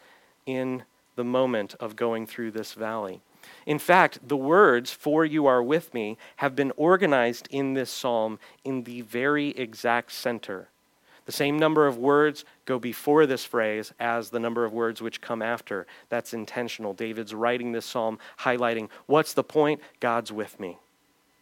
[0.47, 0.85] in
[1.15, 3.21] the moment of going through this valley.
[3.67, 8.39] In fact, the words, for you are with me, have been organized in this psalm
[8.63, 10.69] in the very exact center
[11.25, 15.21] the same number of words go before this phrase as the number of words which
[15.21, 15.87] come after.
[16.09, 16.93] That's intentional.
[16.93, 19.81] David's writing this psalm highlighting what's the point?
[19.99, 20.77] God's with me.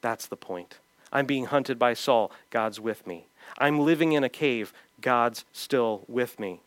[0.01, 0.79] That's the point.
[1.11, 2.31] I'm being hunted by Saul.
[2.49, 3.27] God's with me.
[3.57, 4.73] I'm living in a cave.
[5.01, 6.61] God's still with me.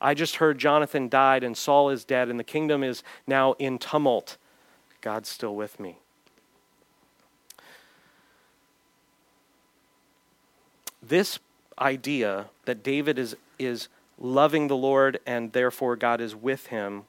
[0.00, 3.78] I just heard Jonathan died and Saul is dead and the kingdom is now in
[3.78, 4.36] tumult.
[5.00, 5.98] God's still with me.
[11.02, 11.38] This
[11.80, 13.88] idea that David is, is
[14.18, 17.04] loving the Lord and therefore God is with him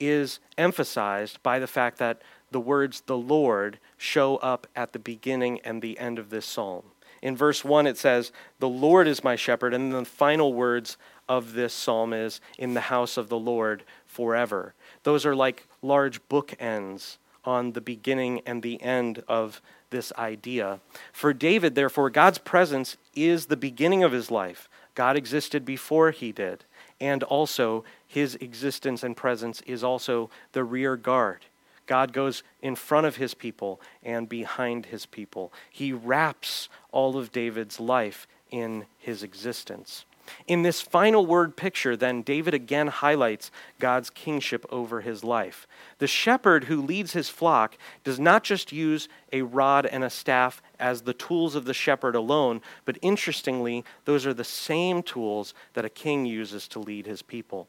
[0.00, 2.20] is emphasized by the fact that
[2.50, 6.82] the words the Lord show up at the beginning and the end of this psalm.
[7.22, 9.72] In verse 1, it says, The Lord is my shepherd.
[9.72, 10.96] And the final words
[11.28, 14.74] of this psalm is, In the house of the Lord forever.
[15.04, 20.80] Those are like large bookends on the beginning and the end of this idea.
[21.12, 24.68] For David, therefore, God's presence is the beginning of his life.
[24.96, 26.64] God existed before he did.
[27.00, 31.46] And also, his existence and presence is also the rear guard.
[31.86, 35.52] God goes in front of his people and behind his people.
[35.70, 40.04] He wraps all of David's life in his existence.
[40.46, 45.66] In this final word picture, then, David again highlights God's kingship over his life.
[45.98, 50.62] The shepherd who leads his flock does not just use a rod and a staff
[50.78, 55.84] as the tools of the shepherd alone, but interestingly, those are the same tools that
[55.84, 57.68] a king uses to lead his people.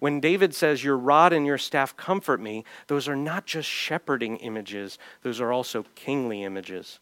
[0.00, 4.36] When David says, Your rod and your staff comfort me, those are not just shepherding
[4.38, 7.00] images, those are also kingly images.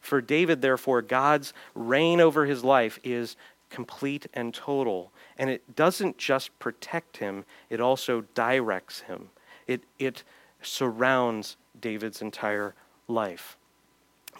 [0.00, 3.36] For David, therefore, God's reign over his life is
[3.74, 5.10] complete and total.
[5.36, 9.30] And it doesn't just protect him, it also directs him.
[9.66, 10.22] It, it
[10.62, 12.74] surrounds David's entire
[13.08, 13.56] life.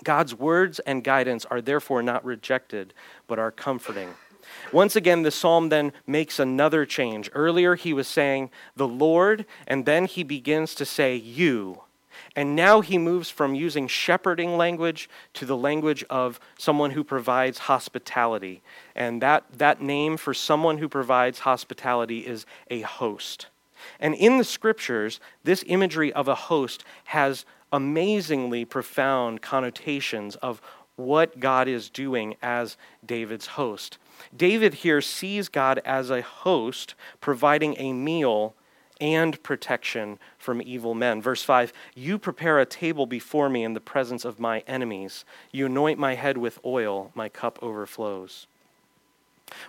[0.05, 2.94] God's words and guidance are therefore not rejected,
[3.27, 4.11] but are comforting.
[4.73, 7.29] Once again, the psalm then makes another change.
[7.33, 11.83] Earlier, he was saying, the Lord, and then he begins to say, you.
[12.37, 17.59] And now he moves from using shepherding language to the language of someone who provides
[17.59, 18.62] hospitality.
[18.97, 23.47] And that, that name for someone who provides hospitality is a host.
[24.01, 30.61] And in the scriptures, this imagery of a host has amazingly profound connotations of
[30.97, 33.99] what God is doing as David's host.
[34.37, 38.55] David here sees God as a host providing a meal
[39.00, 41.20] and protection from evil men.
[41.20, 45.24] Verse 5 You prepare a table before me in the presence of my enemies.
[45.52, 48.46] You anoint my head with oil, my cup overflows.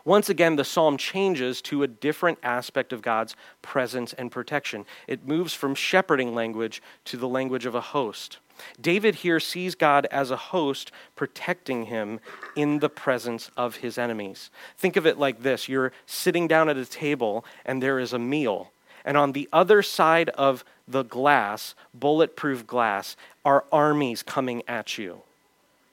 [0.06, 4.86] Once again, the psalm changes to a different aspect of God's presence and protection.
[5.08, 8.38] It moves from shepherding language to the language of a host.
[8.80, 12.22] David here sees God as a host protecting him
[12.56, 14.50] in the presence of his enemies.
[14.78, 18.20] Think of it like this you're sitting down at a table and there is a
[18.20, 18.72] meal
[19.06, 23.16] and on the other side of the glass, bulletproof glass,
[23.46, 25.22] are armies coming at you.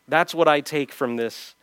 [0.08, 1.54] That's what I take from this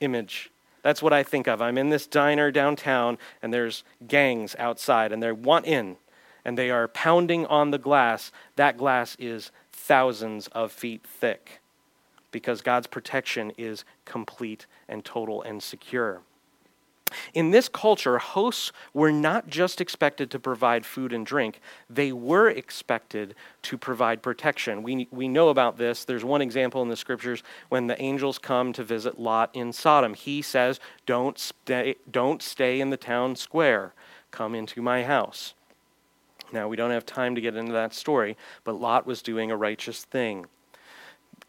[0.00, 0.50] image.
[0.82, 1.62] That's what I think of.
[1.62, 5.96] I'm in this diner downtown, and there's gangs outside, and they want in,
[6.44, 8.30] and they are pounding on the glass.
[8.56, 11.60] That glass is thousands of feet thick
[12.30, 16.20] because God's protection is complete and total and secure.
[17.34, 22.48] In this culture, hosts were not just expected to provide food and drink, they were
[22.48, 24.82] expected to provide protection.
[24.82, 26.04] We, we know about this.
[26.04, 30.14] There's one example in the scriptures when the angels come to visit Lot in Sodom.
[30.14, 33.92] He says, Don't stay, don't stay in the town square,
[34.30, 35.54] come into my house.
[36.52, 39.56] Now, we don't have time to get into that story, but Lot was doing a
[39.56, 40.46] righteous thing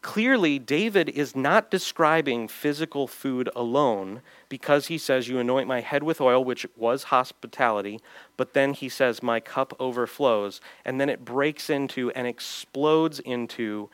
[0.02, 6.02] clearly, David is not describing physical food alone because he says, You anoint my head
[6.02, 8.00] with oil, which was hospitality,
[8.36, 10.60] but then he says, My cup overflows.
[10.84, 13.90] And then it breaks into and explodes into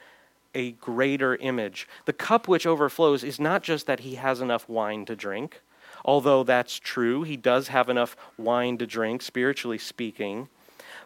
[0.55, 1.89] a greater image.
[2.05, 5.61] The cup which overflows is not just that he has enough wine to drink,
[6.05, 7.23] although that's true.
[7.23, 10.49] He does have enough wine to drink, spiritually speaking,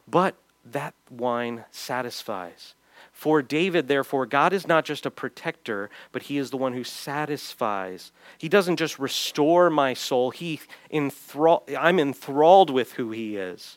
[0.06, 0.34] but
[0.64, 2.74] that wine satisfies.
[3.18, 6.84] For David, therefore, God is not just a protector, but he is the one who
[6.84, 8.12] satisfies.
[8.38, 10.60] He doesn't just restore my soul, he
[10.94, 13.76] enthral- I'm enthralled with who he is.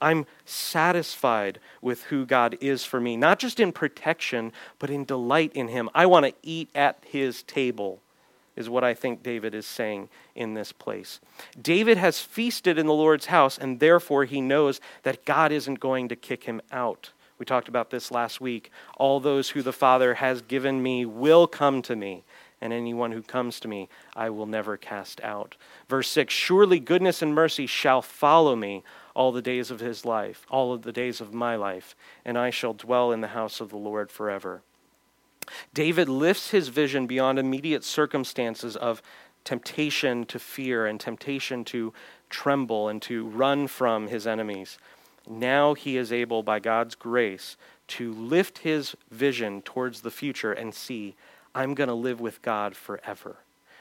[0.00, 5.52] I'm satisfied with who God is for me, not just in protection, but in delight
[5.54, 5.88] in him.
[5.94, 8.02] I want to eat at his table,
[8.56, 11.20] is what I think David is saying in this place.
[11.62, 16.08] David has feasted in the Lord's house, and therefore he knows that God isn't going
[16.08, 17.12] to kick him out.
[17.42, 18.70] We talked about this last week.
[18.98, 22.22] All those who the Father has given me will come to me,
[22.60, 25.56] and anyone who comes to me I will never cast out.
[25.88, 28.84] Verse 6 Surely goodness and mercy shall follow me
[29.16, 32.50] all the days of his life, all of the days of my life, and I
[32.50, 34.62] shall dwell in the house of the Lord forever.
[35.74, 39.02] David lifts his vision beyond immediate circumstances of
[39.42, 41.92] temptation to fear and temptation to
[42.30, 44.78] tremble and to run from his enemies.
[45.28, 47.56] Now he is able, by God's grace,
[47.88, 51.14] to lift his vision towards the future and see,
[51.54, 53.36] I'm going to live with God forever.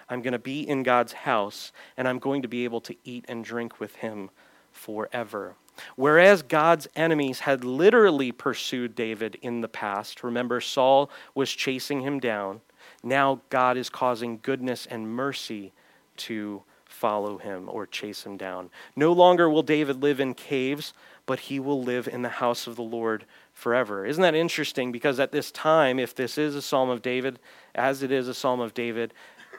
[0.10, 3.26] I'm going to be in God's house, and I'm going to be able to eat
[3.28, 4.30] and drink with him
[4.72, 5.56] forever.
[5.96, 12.20] Whereas God's enemies had literally pursued David in the past, remember, Saul was chasing him
[12.20, 12.62] down.
[13.04, 15.72] Now God is causing goodness and mercy
[16.18, 18.70] to follow him or chase him down.
[18.96, 20.94] No longer will David live in caves,
[21.26, 24.06] but he will live in the house of the Lord forever.
[24.06, 24.92] Isn't that interesting?
[24.92, 27.40] Because at this time, if this is a psalm of David,
[27.74, 29.14] as it is a psalm of David,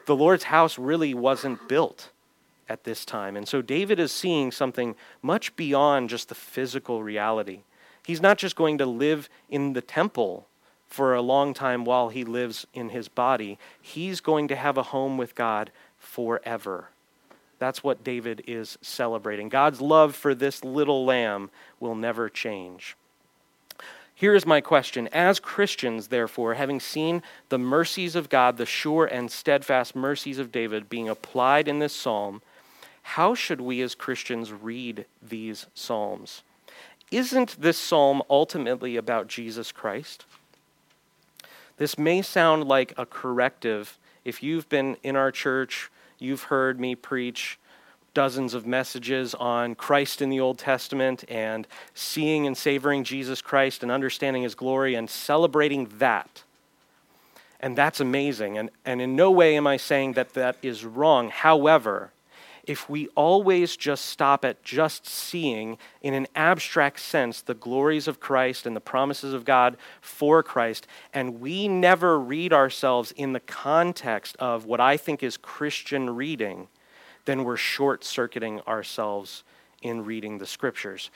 [0.06, 2.10] the Lord's house really wasn't built
[2.68, 3.36] at this time.
[3.36, 7.60] And so David is seeing something much beyond just the physical reality.
[8.04, 10.46] He's not just going to live in the temple
[10.92, 14.82] for a long time while he lives in his body, he's going to have a
[14.82, 16.90] home with God forever.
[17.62, 19.48] That's what David is celebrating.
[19.48, 21.48] God's love for this little lamb
[21.78, 22.96] will never change.
[24.16, 25.06] Here is my question.
[25.12, 30.50] As Christians, therefore, having seen the mercies of God, the sure and steadfast mercies of
[30.50, 32.42] David being applied in this psalm,
[33.02, 36.42] how should we as Christians read these psalms?
[37.12, 40.24] Isn't this psalm ultimately about Jesus Christ?
[41.76, 44.00] This may sound like a corrective.
[44.24, 45.91] If you've been in our church
[46.22, 47.58] You've heard me preach
[48.14, 53.82] dozens of messages on Christ in the Old Testament and seeing and savoring Jesus Christ
[53.82, 56.44] and understanding his glory and celebrating that.
[57.58, 58.56] And that's amazing.
[58.56, 61.28] And, and in no way am I saying that that is wrong.
[61.30, 62.12] However,
[62.64, 68.20] if we always just stop at just seeing, in an abstract sense, the glories of
[68.20, 73.40] Christ and the promises of God for Christ, and we never read ourselves in the
[73.40, 76.68] context of what I think is Christian reading,
[77.24, 79.42] then we're short circuiting ourselves
[79.80, 81.10] in reading the scriptures.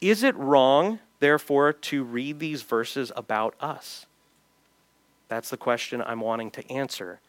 [0.00, 4.06] Is it wrong, therefore, to read these verses about us?
[5.28, 7.20] That's the question I'm wanting to answer.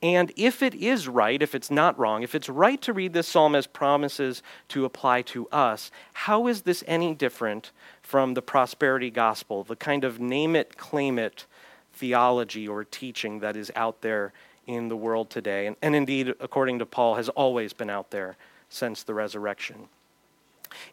[0.00, 3.26] And if it is right, if it's not wrong, if it's right to read this
[3.26, 9.10] psalm as promises to apply to us, how is this any different from the prosperity
[9.10, 11.46] gospel, the kind of name it, claim it
[11.92, 14.32] theology or teaching that is out there
[14.68, 15.66] in the world today?
[15.66, 18.36] And, and indeed, according to Paul, has always been out there
[18.68, 19.88] since the resurrection.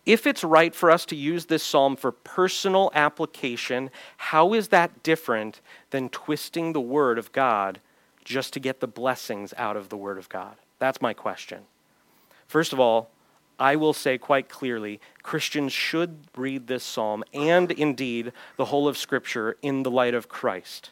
[0.04, 5.04] If it's right for us to use this psalm for personal application, how is that
[5.04, 7.82] different than twisting the word of God
[8.26, 10.58] just to get the blessings out of the Word of God?
[10.80, 11.62] That's my question.
[12.48, 13.10] First of all,
[13.58, 18.98] I will say quite clearly Christians should read this psalm and indeed the whole of
[18.98, 20.92] Scripture in the light of Christ.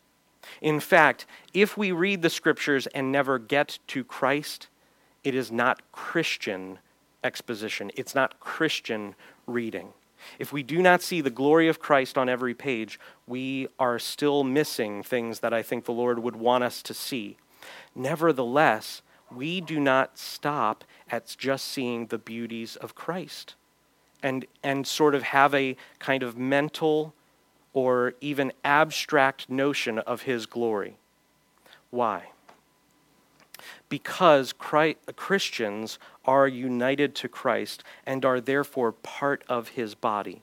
[0.61, 4.67] In fact, if we read the Scriptures and never get to Christ,
[5.23, 6.79] it is not Christian
[7.23, 9.15] exposition, it's not Christian
[9.47, 9.93] reading.
[10.39, 14.43] If we do not see the glory of Christ on every page, we are still
[14.43, 17.37] missing things that I think the Lord would want us to see.
[17.95, 19.01] Nevertheless,
[19.31, 23.55] we do not stop at just seeing the beauties of Christ
[24.21, 27.13] and, and sort of have a kind of mental
[27.73, 30.97] or even abstract notion of his glory.
[31.89, 32.32] Why?
[33.93, 40.41] Because Christ, Christians are united to Christ and are therefore part of his body.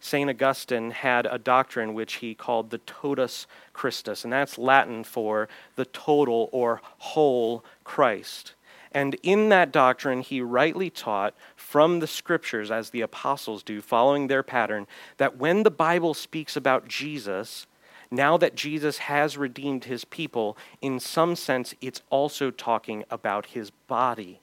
[0.00, 0.28] St.
[0.28, 5.84] Augustine had a doctrine which he called the totus Christus, and that's Latin for the
[5.84, 8.54] total or whole Christ.
[8.90, 14.26] And in that doctrine, he rightly taught from the scriptures, as the apostles do, following
[14.26, 14.88] their pattern,
[15.18, 17.68] that when the Bible speaks about Jesus,
[18.14, 23.70] now that Jesus has redeemed his people, in some sense, it's also talking about his
[23.70, 24.40] body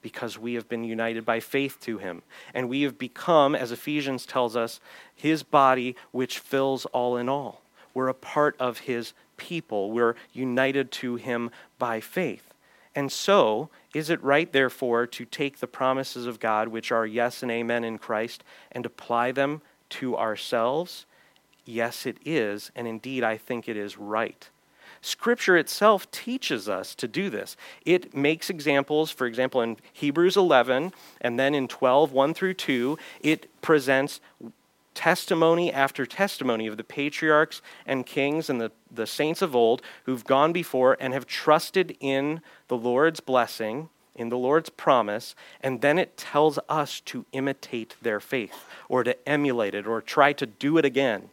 [0.00, 2.22] because we have been united by faith to him.
[2.54, 4.80] And we have become, as Ephesians tells us,
[5.14, 7.62] his body which fills all in all.
[7.94, 12.54] We're a part of his people, we're united to him by faith.
[12.94, 17.42] And so, is it right, therefore, to take the promises of God, which are yes
[17.42, 18.42] and amen in Christ,
[18.72, 21.06] and apply them to ourselves?
[21.70, 24.48] Yes, it is, and indeed I think it is right.
[25.02, 27.58] Scripture itself teaches us to do this.
[27.84, 32.96] It makes examples, for example, in Hebrews 11 and then in 12, 1 through 2,
[33.20, 34.20] it presents
[34.94, 40.24] testimony after testimony of the patriarchs and kings and the, the saints of old who've
[40.24, 45.98] gone before and have trusted in the Lord's blessing, in the Lord's promise, and then
[45.98, 50.78] it tells us to imitate their faith or to emulate it or try to do
[50.78, 51.28] it again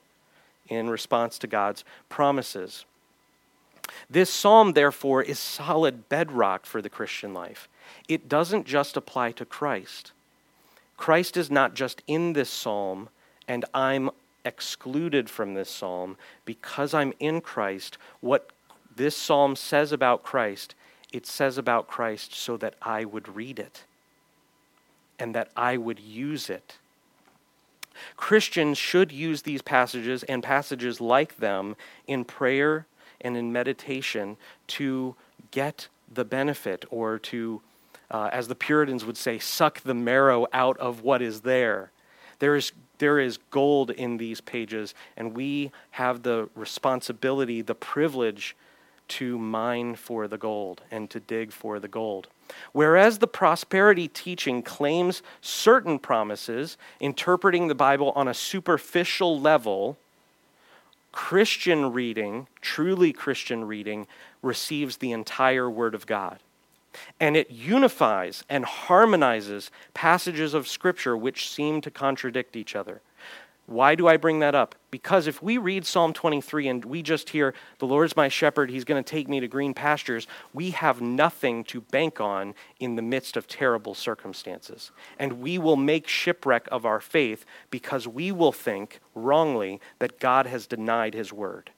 [0.68, 2.86] in response to God's promises.
[4.10, 7.70] This psalm, therefore, is solid bedrock for the Christian life.
[8.08, 10.12] It doesn't just apply to Christ.
[10.98, 13.10] Christ is not just in this psalm,
[13.48, 14.10] and I'm
[14.44, 16.18] excluded from this psalm.
[16.46, 18.52] Because I'm in Christ, what
[18.96, 20.74] this psalm says about Christ,
[21.12, 23.84] it says about Christ so that I would read it
[25.20, 26.78] and that I would use it.
[28.18, 31.76] Christians should use these passages and passages like them
[32.08, 32.88] in prayer
[33.22, 34.38] and in meditation
[34.68, 35.16] to
[35.52, 37.62] get the benefit or to,
[38.12, 41.92] uh, as the Puritans would say, suck the marrow out of what is there.
[42.40, 48.56] There is, there is gold in these pages, and we have the responsibility, the privilege
[49.08, 52.28] to mine for the gold and to dig for the gold.
[52.72, 59.98] Whereas the prosperity teaching claims certain promises, interpreting the Bible on a superficial level,
[61.12, 64.06] Christian reading, truly Christian reading,
[64.42, 66.40] receives the entire Word of God.
[67.20, 73.02] And it unifies and harmonizes passages of Scripture which seem to contradict each other.
[73.68, 74.76] Why do I bring that up?
[74.92, 78.70] Because if we read Psalm 23 and we just hear, The Lord is my shepherd,
[78.70, 82.96] he's going to take me to green pastures, we have nothing to bank on in
[82.96, 84.92] the midst of terrible circumstances.
[85.18, 90.46] And we will make shipwreck of our faith because we will think wrongly that God
[90.46, 91.72] has denied his word.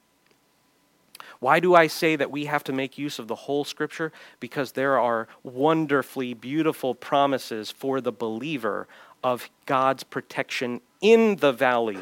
[1.40, 4.12] Why do I say that we have to make use of the whole scripture?
[4.40, 8.88] Because there are wonderfully beautiful promises for the believer
[9.22, 11.98] of God's protection in the valley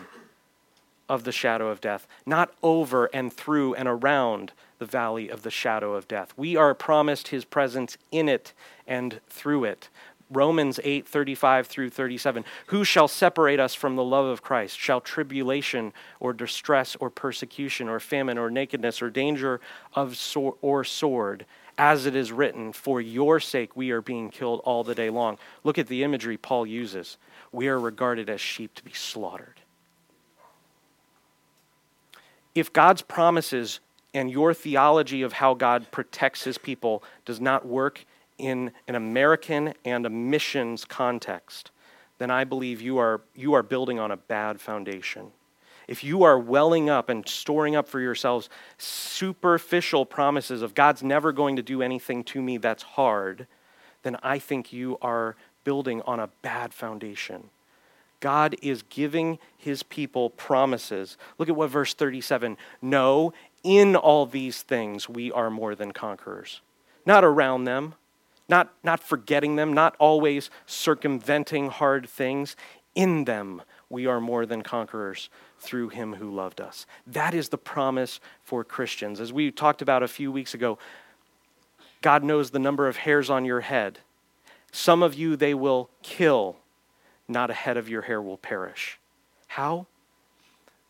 [1.08, 5.50] of the shadow of death, not over and through and around the valley of the
[5.50, 6.32] shadow of death.
[6.36, 8.52] We are promised his presence in it
[8.86, 9.88] and through it.
[10.28, 12.44] Romans 8, 35 through 37.
[12.66, 14.78] Who shall separate us from the love of Christ?
[14.78, 19.60] Shall tribulation or distress or persecution or famine or nakedness or danger
[19.94, 20.18] of
[20.62, 21.46] or sword?
[21.79, 25.39] As it is written, for your sake we are being killed all the day long.
[25.62, 27.18] Look at the imagery Paul uses.
[27.53, 29.61] We are regarded as sheep to be slaughtered.
[32.55, 33.81] If God's promises
[34.14, 38.07] and your theology of how God protects his people does not work
[38.39, 41.70] in an American and a missions context,
[42.16, 45.33] then I believe you are, you are building on a bad foundation
[45.89, 51.32] if you are welling up and storing up for yourselves superficial promises of God's never
[51.32, 53.47] going to do anything to me that's hard,
[54.03, 57.51] then I think you are building on a bad foundation.
[58.20, 61.16] God is giving his people promises.
[61.39, 63.32] Look at what verse 37 No,
[63.62, 66.61] in all these things we are more than conquerors.
[67.05, 67.95] Not around them,
[68.49, 72.57] not, not forgetting them, not always circumventing hard things.
[72.95, 75.28] In them we are more than conquerors
[75.59, 76.86] through him who loved us.
[77.07, 79.20] That is the promise for Christians.
[79.20, 80.78] As we talked about a few weeks ago,
[82.02, 84.00] God knows the number of hairs on your head.
[84.72, 86.57] Some of you they will kill,
[87.26, 88.98] not a head of your hair will perish.
[89.48, 89.86] How?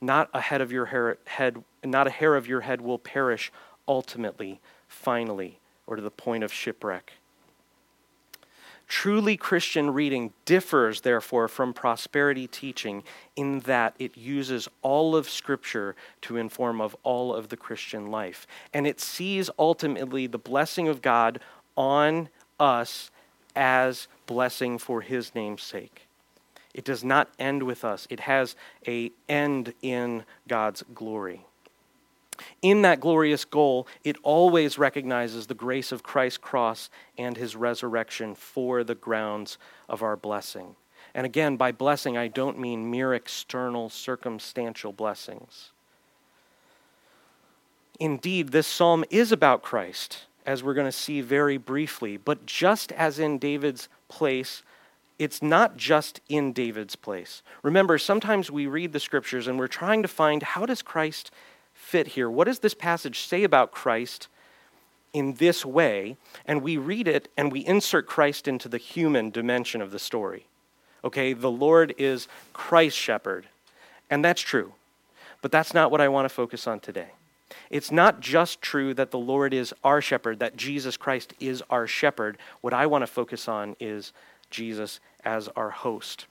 [0.00, 3.52] Not a head of your hair, head, not a hair of your head will perish
[3.88, 7.12] ultimately, finally, or to the point of shipwreck.
[8.89, 13.03] Truly Christian reading differs, therefore, from prosperity teaching
[13.34, 18.47] in that it uses all of Scripture to inform of all of the Christian life.
[18.72, 21.41] And it sees ultimately the blessing of God
[21.76, 22.28] on
[22.61, 23.11] us
[23.57, 26.07] as blessing for His name's sake.
[26.72, 28.07] It does not end with us.
[28.11, 28.55] It has
[28.87, 31.45] a end in God's glory.
[32.62, 38.34] In that glorious goal, it always recognizes the grace of Christ's cross and his resurrection
[38.34, 39.59] for the grounds
[39.89, 40.76] of our blessing.
[41.14, 45.70] And again, by blessing, I don't mean mere external, circumstantial blessings.
[47.99, 52.18] Indeed, this psalm is about Christ, as we're going to see very briefly.
[52.18, 54.62] But just as in David's place,
[55.18, 57.43] it's not just in David's place.
[57.62, 61.30] Remember, sometimes we read the scriptures and we're trying to find how does Christ
[61.76, 62.28] fit here?
[62.28, 64.28] What does this passage say about Christ
[65.12, 66.16] in this way?
[66.44, 70.46] And we read it and we insert Christ into the human dimension of the story.
[71.04, 73.46] Okay, the Lord is Christ's shepherd.
[74.10, 74.72] And that's true.
[75.42, 77.10] But that's not what I want to focus on today.
[77.70, 81.86] It's not just true that the Lord is our shepherd, that Jesus Christ is our
[81.86, 82.38] shepherd.
[82.60, 84.12] What I want to focus on is
[84.50, 86.26] Jesus as our host.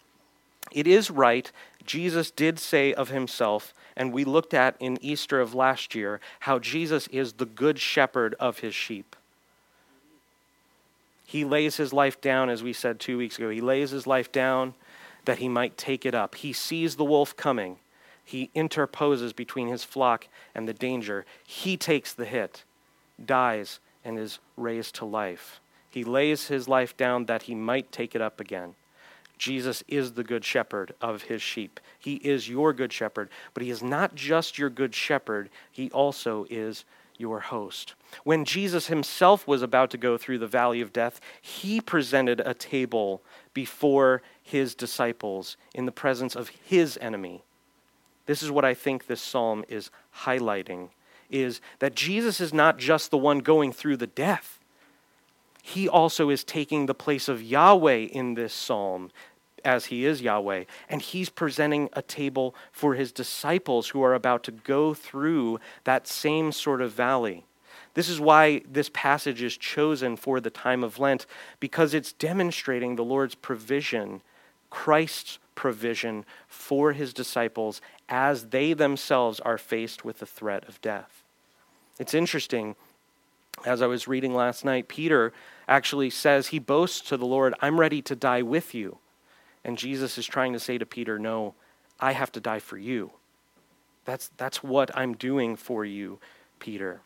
[0.71, 1.51] It is right,
[1.85, 6.59] Jesus did say of himself and we looked at in Easter of last year how
[6.59, 9.15] Jesus is the good shepherd of his sheep.
[11.25, 13.49] He lays his life down, as we said two weeks ago.
[13.49, 14.75] He lays his life down
[15.25, 16.35] that he might take it up.
[16.35, 17.77] He sees the wolf coming.
[18.23, 21.25] He interposes between his flock and the danger.
[21.45, 22.63] He takes the hit.
[23.23, 25.59] dies, and is raised to life.
[25.89, 28.75] He lays his life down that he might take it up again.
[29.38, 31.79] Jesus is the good shepherd of his sheep.
[31.99, 36.45] He is your good shepherd, but he is not just your good shepherd, he also
[36.49, 36.86] is
[37.17, 37.93] your host.
[38.23, 42.53] When Jesus himself was about to go through the valley of death, he presented a
[42.53, 43.21] table
[43.53, 47.43] before his disciples in the presence of his enemy.
[48.25, 49.91] This is what I think this psalm is
[50.23, 50.89] highlighting
[51.29, 54.59] is that Jesus is not just the one going through the death.
[55.68, 59.09] He also is taking the place of Yahweh in this psalm
[59.63, 60.66] as he is Yahweh.
[60.88, 66.07] And he's presenting a table for his disciples who are about to go through that
[66.07, 67.45] same sort of valley.
[67.95, 71.26] This is why this passage is chosen for the time of Lent,
[71.59, 74.22] because it's demonstrating the Lord's provision,
[74.70, 81.24] Christ's provision for his disciples as they themselves are faced with the threat of death.
[81.97, 82.76] It's interesting,
[83.64, 85.34] as I was reading last night, Peter
[85.68, 88.97] actually says, he boasts to the Lord, I'm ready to die with you.
[89.64, 91.56] And Jesus is trying to say to Peter, No,
[91.99, 93.12] I have to die for you.
[94.06, 96.20] That's, that's what I'm doing for you,
[96.60, 97.01] Peter.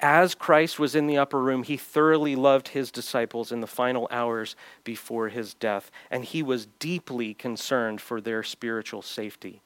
[0.00, 4.08] As Christ was in the upper room, he thoroughly loved his disciples in the final
[4.10, 9.62] hours before his death, and he was deeply concerned for their spiritual safety.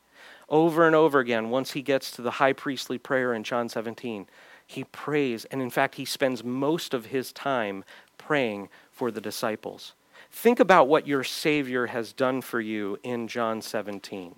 [0.48, 4.26] Over and over again, once he gets to the high priestly prayer in John 17,
[4.66, 7.84] he prays, and in fact, he spends most of his time
[8.18, 9.94] praying for the disciples.
[10.30, 14.34] Think about what your Savior has done for you in John 17,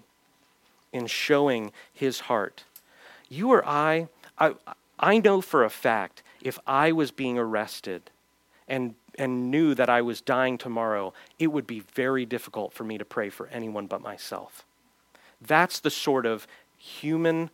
[0.92, 2.64] in showing his heart.
[3.28, 4.08] You or I,
[4.38, 4.54] I,
[4.98, 8.10] I know for a fact if I was being arrested
[8.68, 12.98] and, and knew that I was dying tomorrow, it would be very difficult for me
[12.98, 14.64] to pray for anyone but myself.
[15.40, 16.46] That's the sort of
[16.78, 17.50] human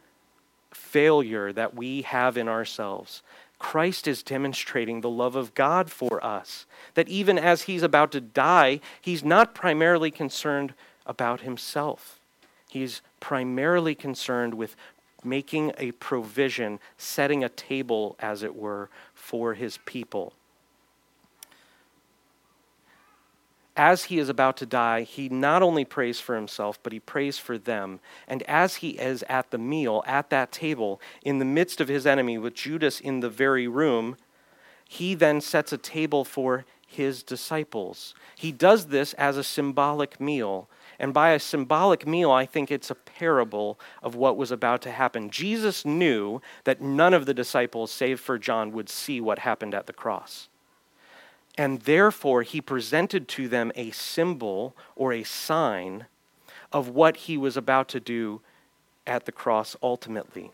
[0.72, 3.22] failure that we have in ourselves.
[3.58, 6.66] Christ is demonstrating the love of God for us.
[6.94, 10.74] That even as he's about to die, he's not primarily concerned
[11.06, 12.18] about himself.
[12.68, 14.76] He's primarily concerned with
[15.22, 20.32] making a provision, setting a table, as it were, for his people.
[23.80, 27.38] As he is about to die, he not only prays for himself, but he prays
[27.38, 27.98] for them.
[28.28, 32.06] And as he is at the meal, at that table, in the midst of his
[32.06, 34.16] enemy, with Judas in the very room,
[34.86, 38.14] he then sets a table for his disciples.
[38.36, 40.68] He does this as a symbolic meal.
[40.98, 44.90] And by a symbolic meal, I think it's a parable of what was about to
[44.90, 45.30] happen.
[45.30, 49.86] Jesus knew that none of the disciples, save for John, would see what happened at
[49.86, 50.49] the cross.
[51.60, 56.06] And therefore, he presented to them a symbol or a sign
[56.72, 58.40] of what he was about to do
[59.06, 60.52] at the cross ultimately.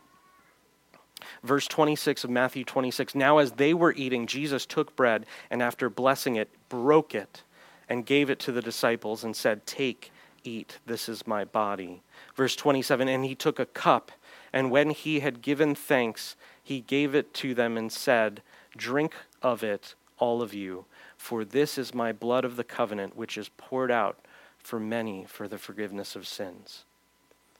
[1.45, 5.89] Verse 26 of Matthew 26 Now, as they were eating, Jesus took bread and, after
[5.89, 7.45] blessing it, broke it
[7.89, 10.11] and gave it to the disciples and said, Take,
[10.43, 12.03] eat, this is my body.
[12.35, 14.11] Verse 27 And he took a cup,
[14.53, 18.43] and when he had given thanks, he gave it to them and said,
[18.77, 20.85] Drink of it, all of you.
[21.17, 24.19] For this is my blood of the covenant, which is poured out
[24.59, 26.85] for many for the forgiveness of sins.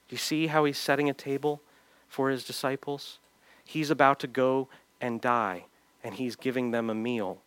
[0.07, 1.61] Do you see how he's setting a table
[2.07, 3.19] for his disciples?
[3.63, 4.69] He's about to go
[5.01, 5.65] and die,
[6.03, 7.41] and he's giving them a meal.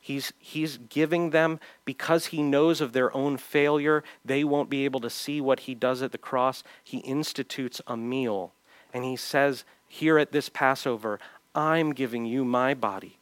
[0.00, 5.00] He's, he's giving them, because he knows of their own failure, they won't be able
[5.00, 6.62] to see what he does at the cross.
[6.84, 8.52] He institutes a meal.
[8.94, 11.18] And he says, Here at this Passover,
[11.56, 13.18] I'm giving you my body.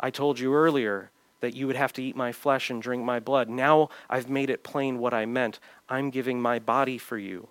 [0.00, 1.10] I told you earlier
[1.40, 3.48] that you would have to eat my flesh and drink my blood.
[3.48, 5.60] Now I've made it plain what I meant.
[5.88, 7.48] I'm giving my body for you,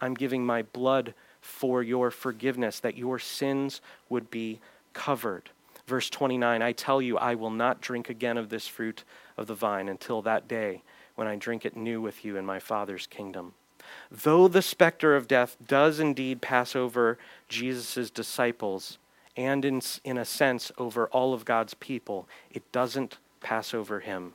[0.00, 4.60] I'm giving my blood for your forgiveness, that your sins would be
[4.92, 5.50] covered.
[5.86, 9.04] Verse 29 I tell you, I will not drink again of this fruit
[9.36, 10.82] of the vine until that day
[11.14, 13.54] when I drink it new with you in my Father's kingdom.
[14.10, 18.98] Though the specter of death does indeed pass over Jesus' disciples,
[19.36, 24.32] and in, in a sense over all of God's people, it doesn't pass over him.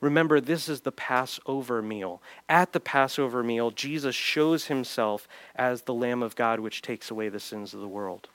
[0.00, 2.20] Remember, this is the Passover meal.
[2.48, 5.26] At the Passover meal, Jesus shows himself
[5.56, 8.28] as the Lamb of God which takes away the sins of the world.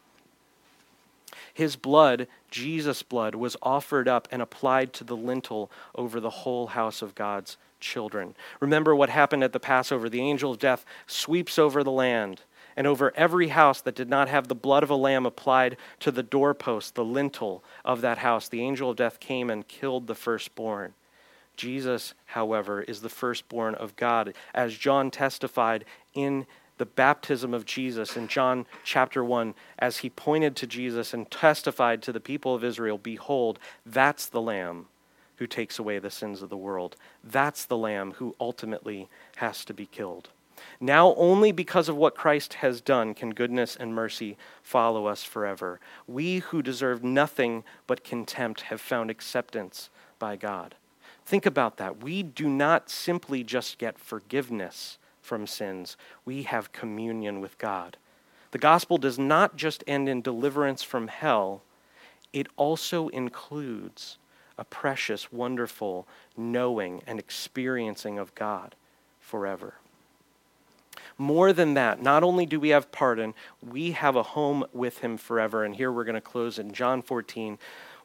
[1.54, 6.68] His blood, Jesus' blood, was offered up and applied to the lintel over the whole
[6.68, 8.36] house of God's children.
[8.60, 10.10] Remember what happened at the Passover.
[10.10, 12.42] The angel of death sweeps over the land
[12.76, 16.12] and over every house that did not have the blood of a lamb applied to
[16.12, 20.16] the doorpost, the lintel of that house, the angel of death came and killed the
[20.16, 20.94] firstborn.
[21.56, 26.46] Jesus, however, is the firstborn of God, as John testified in
[26.78, 32.02] the baptism of Jesus in John chapter 1 as he pointed to Jesus and testified
[32.02, 34.88] to the people of Israel Behold, that's the Lamb
[35.38, 36.96] who takes away the sins of the world.
[37.24, 40.30] That's the Lamb who ultimately has to be killed.
[40.80, 45.80] Now, only because of what Christ has done can goodness and mercy follow us forever.
[46.08, 49.90] We who deserve nothing but contempt have found acceptance
[50.20, 50.76] by God.
[51.26, 52.04] Think about that.
[52.04, 57.98] We do not simply just get forgiveness from sins, we have communion with God.
[58.52, 61.64] The gospel does not just end in deliverance from hell,
[62.32, 64.18] it also includes
[64.58, 66.08] a precious, wonderful
[66.38, 68.76] knowing and experiencing of God
[69.20, 69.76] forever.
[71.18, 75.18] More than that, not only do we have pardon, we have a home with Him
[75.18, 75.64] forever.
[75.64, 77.58] And here we're going to close in John 14,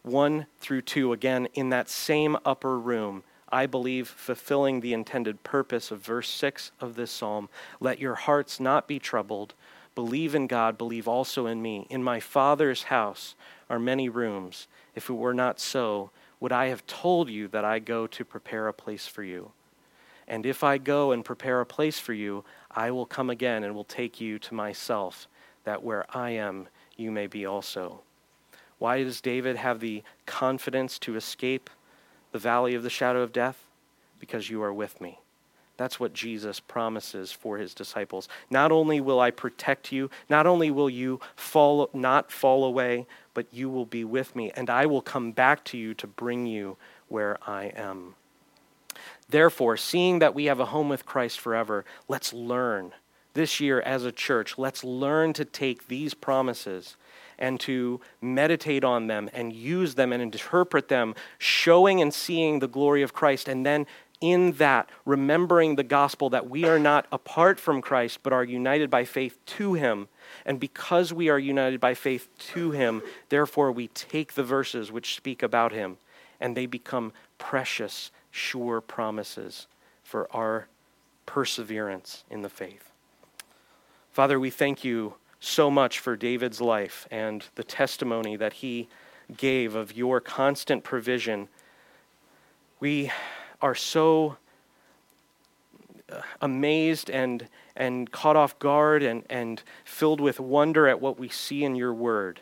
[0.02, 3.24] 1 through 2, again, in that same upper room.
[3.52, 7.48] I believe, fulfilling the intended purpose of verse 6 of this psalm.
[7.80, 9.54] Let your hearts not be troubled.
[9.96, 11.86] Believe in God, believe also in me.
[11.90, 13.34] In my Father's house
[13.68, 14.68] are many rooms.
[14.94, 18.68] If it were not so, would I have told you that I go to prepare
[18.68, 19.50] a place for you?
[20.28, 23.74] And if I go and prepare a place for you, I will come again and
[23.74, 25.28] will take you to myself,
[25.64, 28.00] that where I am, you may be also.
[28.78, 31.68] Why does David have the confidence to escape
[32.32, 33.66] the valley of the shadow of death?
[34.18, 35.18] Because you are with me.
[35.76, 38.28] That's what Jesus promises for his disciples.
[38.50, 43.46] Not only will I protect you, not only will you fall, not fall away, but
[43.50, 46.76] you will be with me, and I will come back to you to bring you
[47.08, 48.14] where I am.
[49.30, 52.92] Therefore, seeing that we have a home with Christ forever, let's learn
[53.34, 56.96] this year as a church, let's learn to take these promises
[57.38, 62.68] and to meditate on them and use them and interpret them, showing and seeing the
[62.68, 63.86] glory of Christ, and then
[64.20, 68.90] in that, remembering the gospel that we are not apart from Christ, but are united
[68.90, 70.08] by faith to Him.
[70.44, 73.00] And because we are united by faith to Him,
[73.30, 75.96] therefore we take the verses which speak about Him,
[76.38, 79.66] and they become precious, sure promises
[80.02, 80.66] for our
[81.26, 82.90] perseverance in the faith.
[84.12, 88.88] Father, we thank you so much for David's life and the testimony that he
[89.36, 91.48] gave of your constant provision.
[92.80, 93.10] We
[93.62, 94.36] are so
[96.10, 101.28] uh, amazed and, and caught off guard and, and filled with wonder at what we
[101.28, 102.40] see in your word.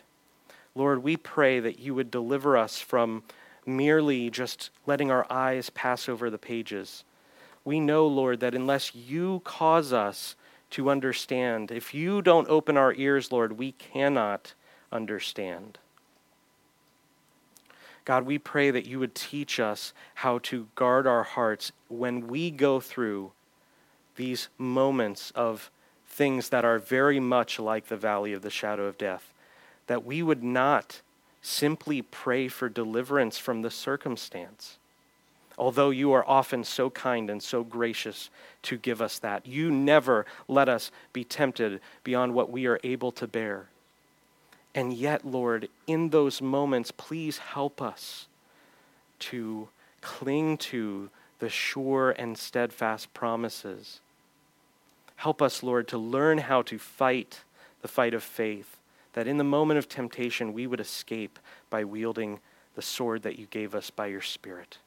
[0.74, 3.22] Lord, we pray that you would deliver us from
[3.68, 7.04] merely just letting our eyes pass over the pages.
[7.64, 10.34] We know, Lord, that unless you cause us
[10.70, 11.70] to understand.
[11.70, 14.54] If you don't open our ears, Lord, we cannot
[14.92, 15.78] understand.
[18.04, 22.50] God, we pray that you would teach us how to guard our hearts when we
[22.50, 23.32] go through
[24.16, 25.70] these moments of
[26.06, 29.32] things that are very much like the valley of the shadow of death,
[29.86, 31.02] that we would not
[31.42, 34.78] simply pray for deliverance from the circumstance
[35.58, 38.30] although you are often so kind and so gracious
[38.62, 39.46] to give us that.
[39.46, 43.66] You never let us be tempted beyond what we are able to bear.
[44.74, 48.28] And yet, Lord, in those moments, please help us
[49.18, 49.68] to
[50.00, 51.10] cling to
[51.40, 54.00] the sure and steadfast promises.
[55.16, 57.40] Help us, Lord, to learn how to fight
[57.82, 58.76] the fight of faith,
[59.12, 61.38] that in the moment of temptation we would escape
[61.70, 62.40] by wielding
[62.74, 64.78] the sword that you gave us by your Spirit.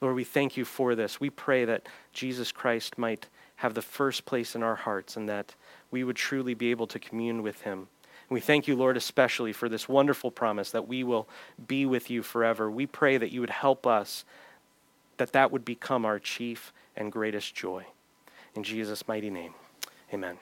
[0.00, 1.20] Lord, we thank you for this.
[1.20, 5.54] We pray that Jesus Christ might have the first place in our hearts and that
[5.90, 7.88] we would truly be able to commune with him.
[8.30, 11.28] We thank you, Lord, especially for this wonderful promise that we will
[11.66, 12.70] be with you forever.
[12.70, 14.24] We pray that you would help us,
[15.16, 17.84] that that would become our chief and greatest joy.
[18.54, 19.54] In Jesus' mighty name,
[20.14, 20.38] amen.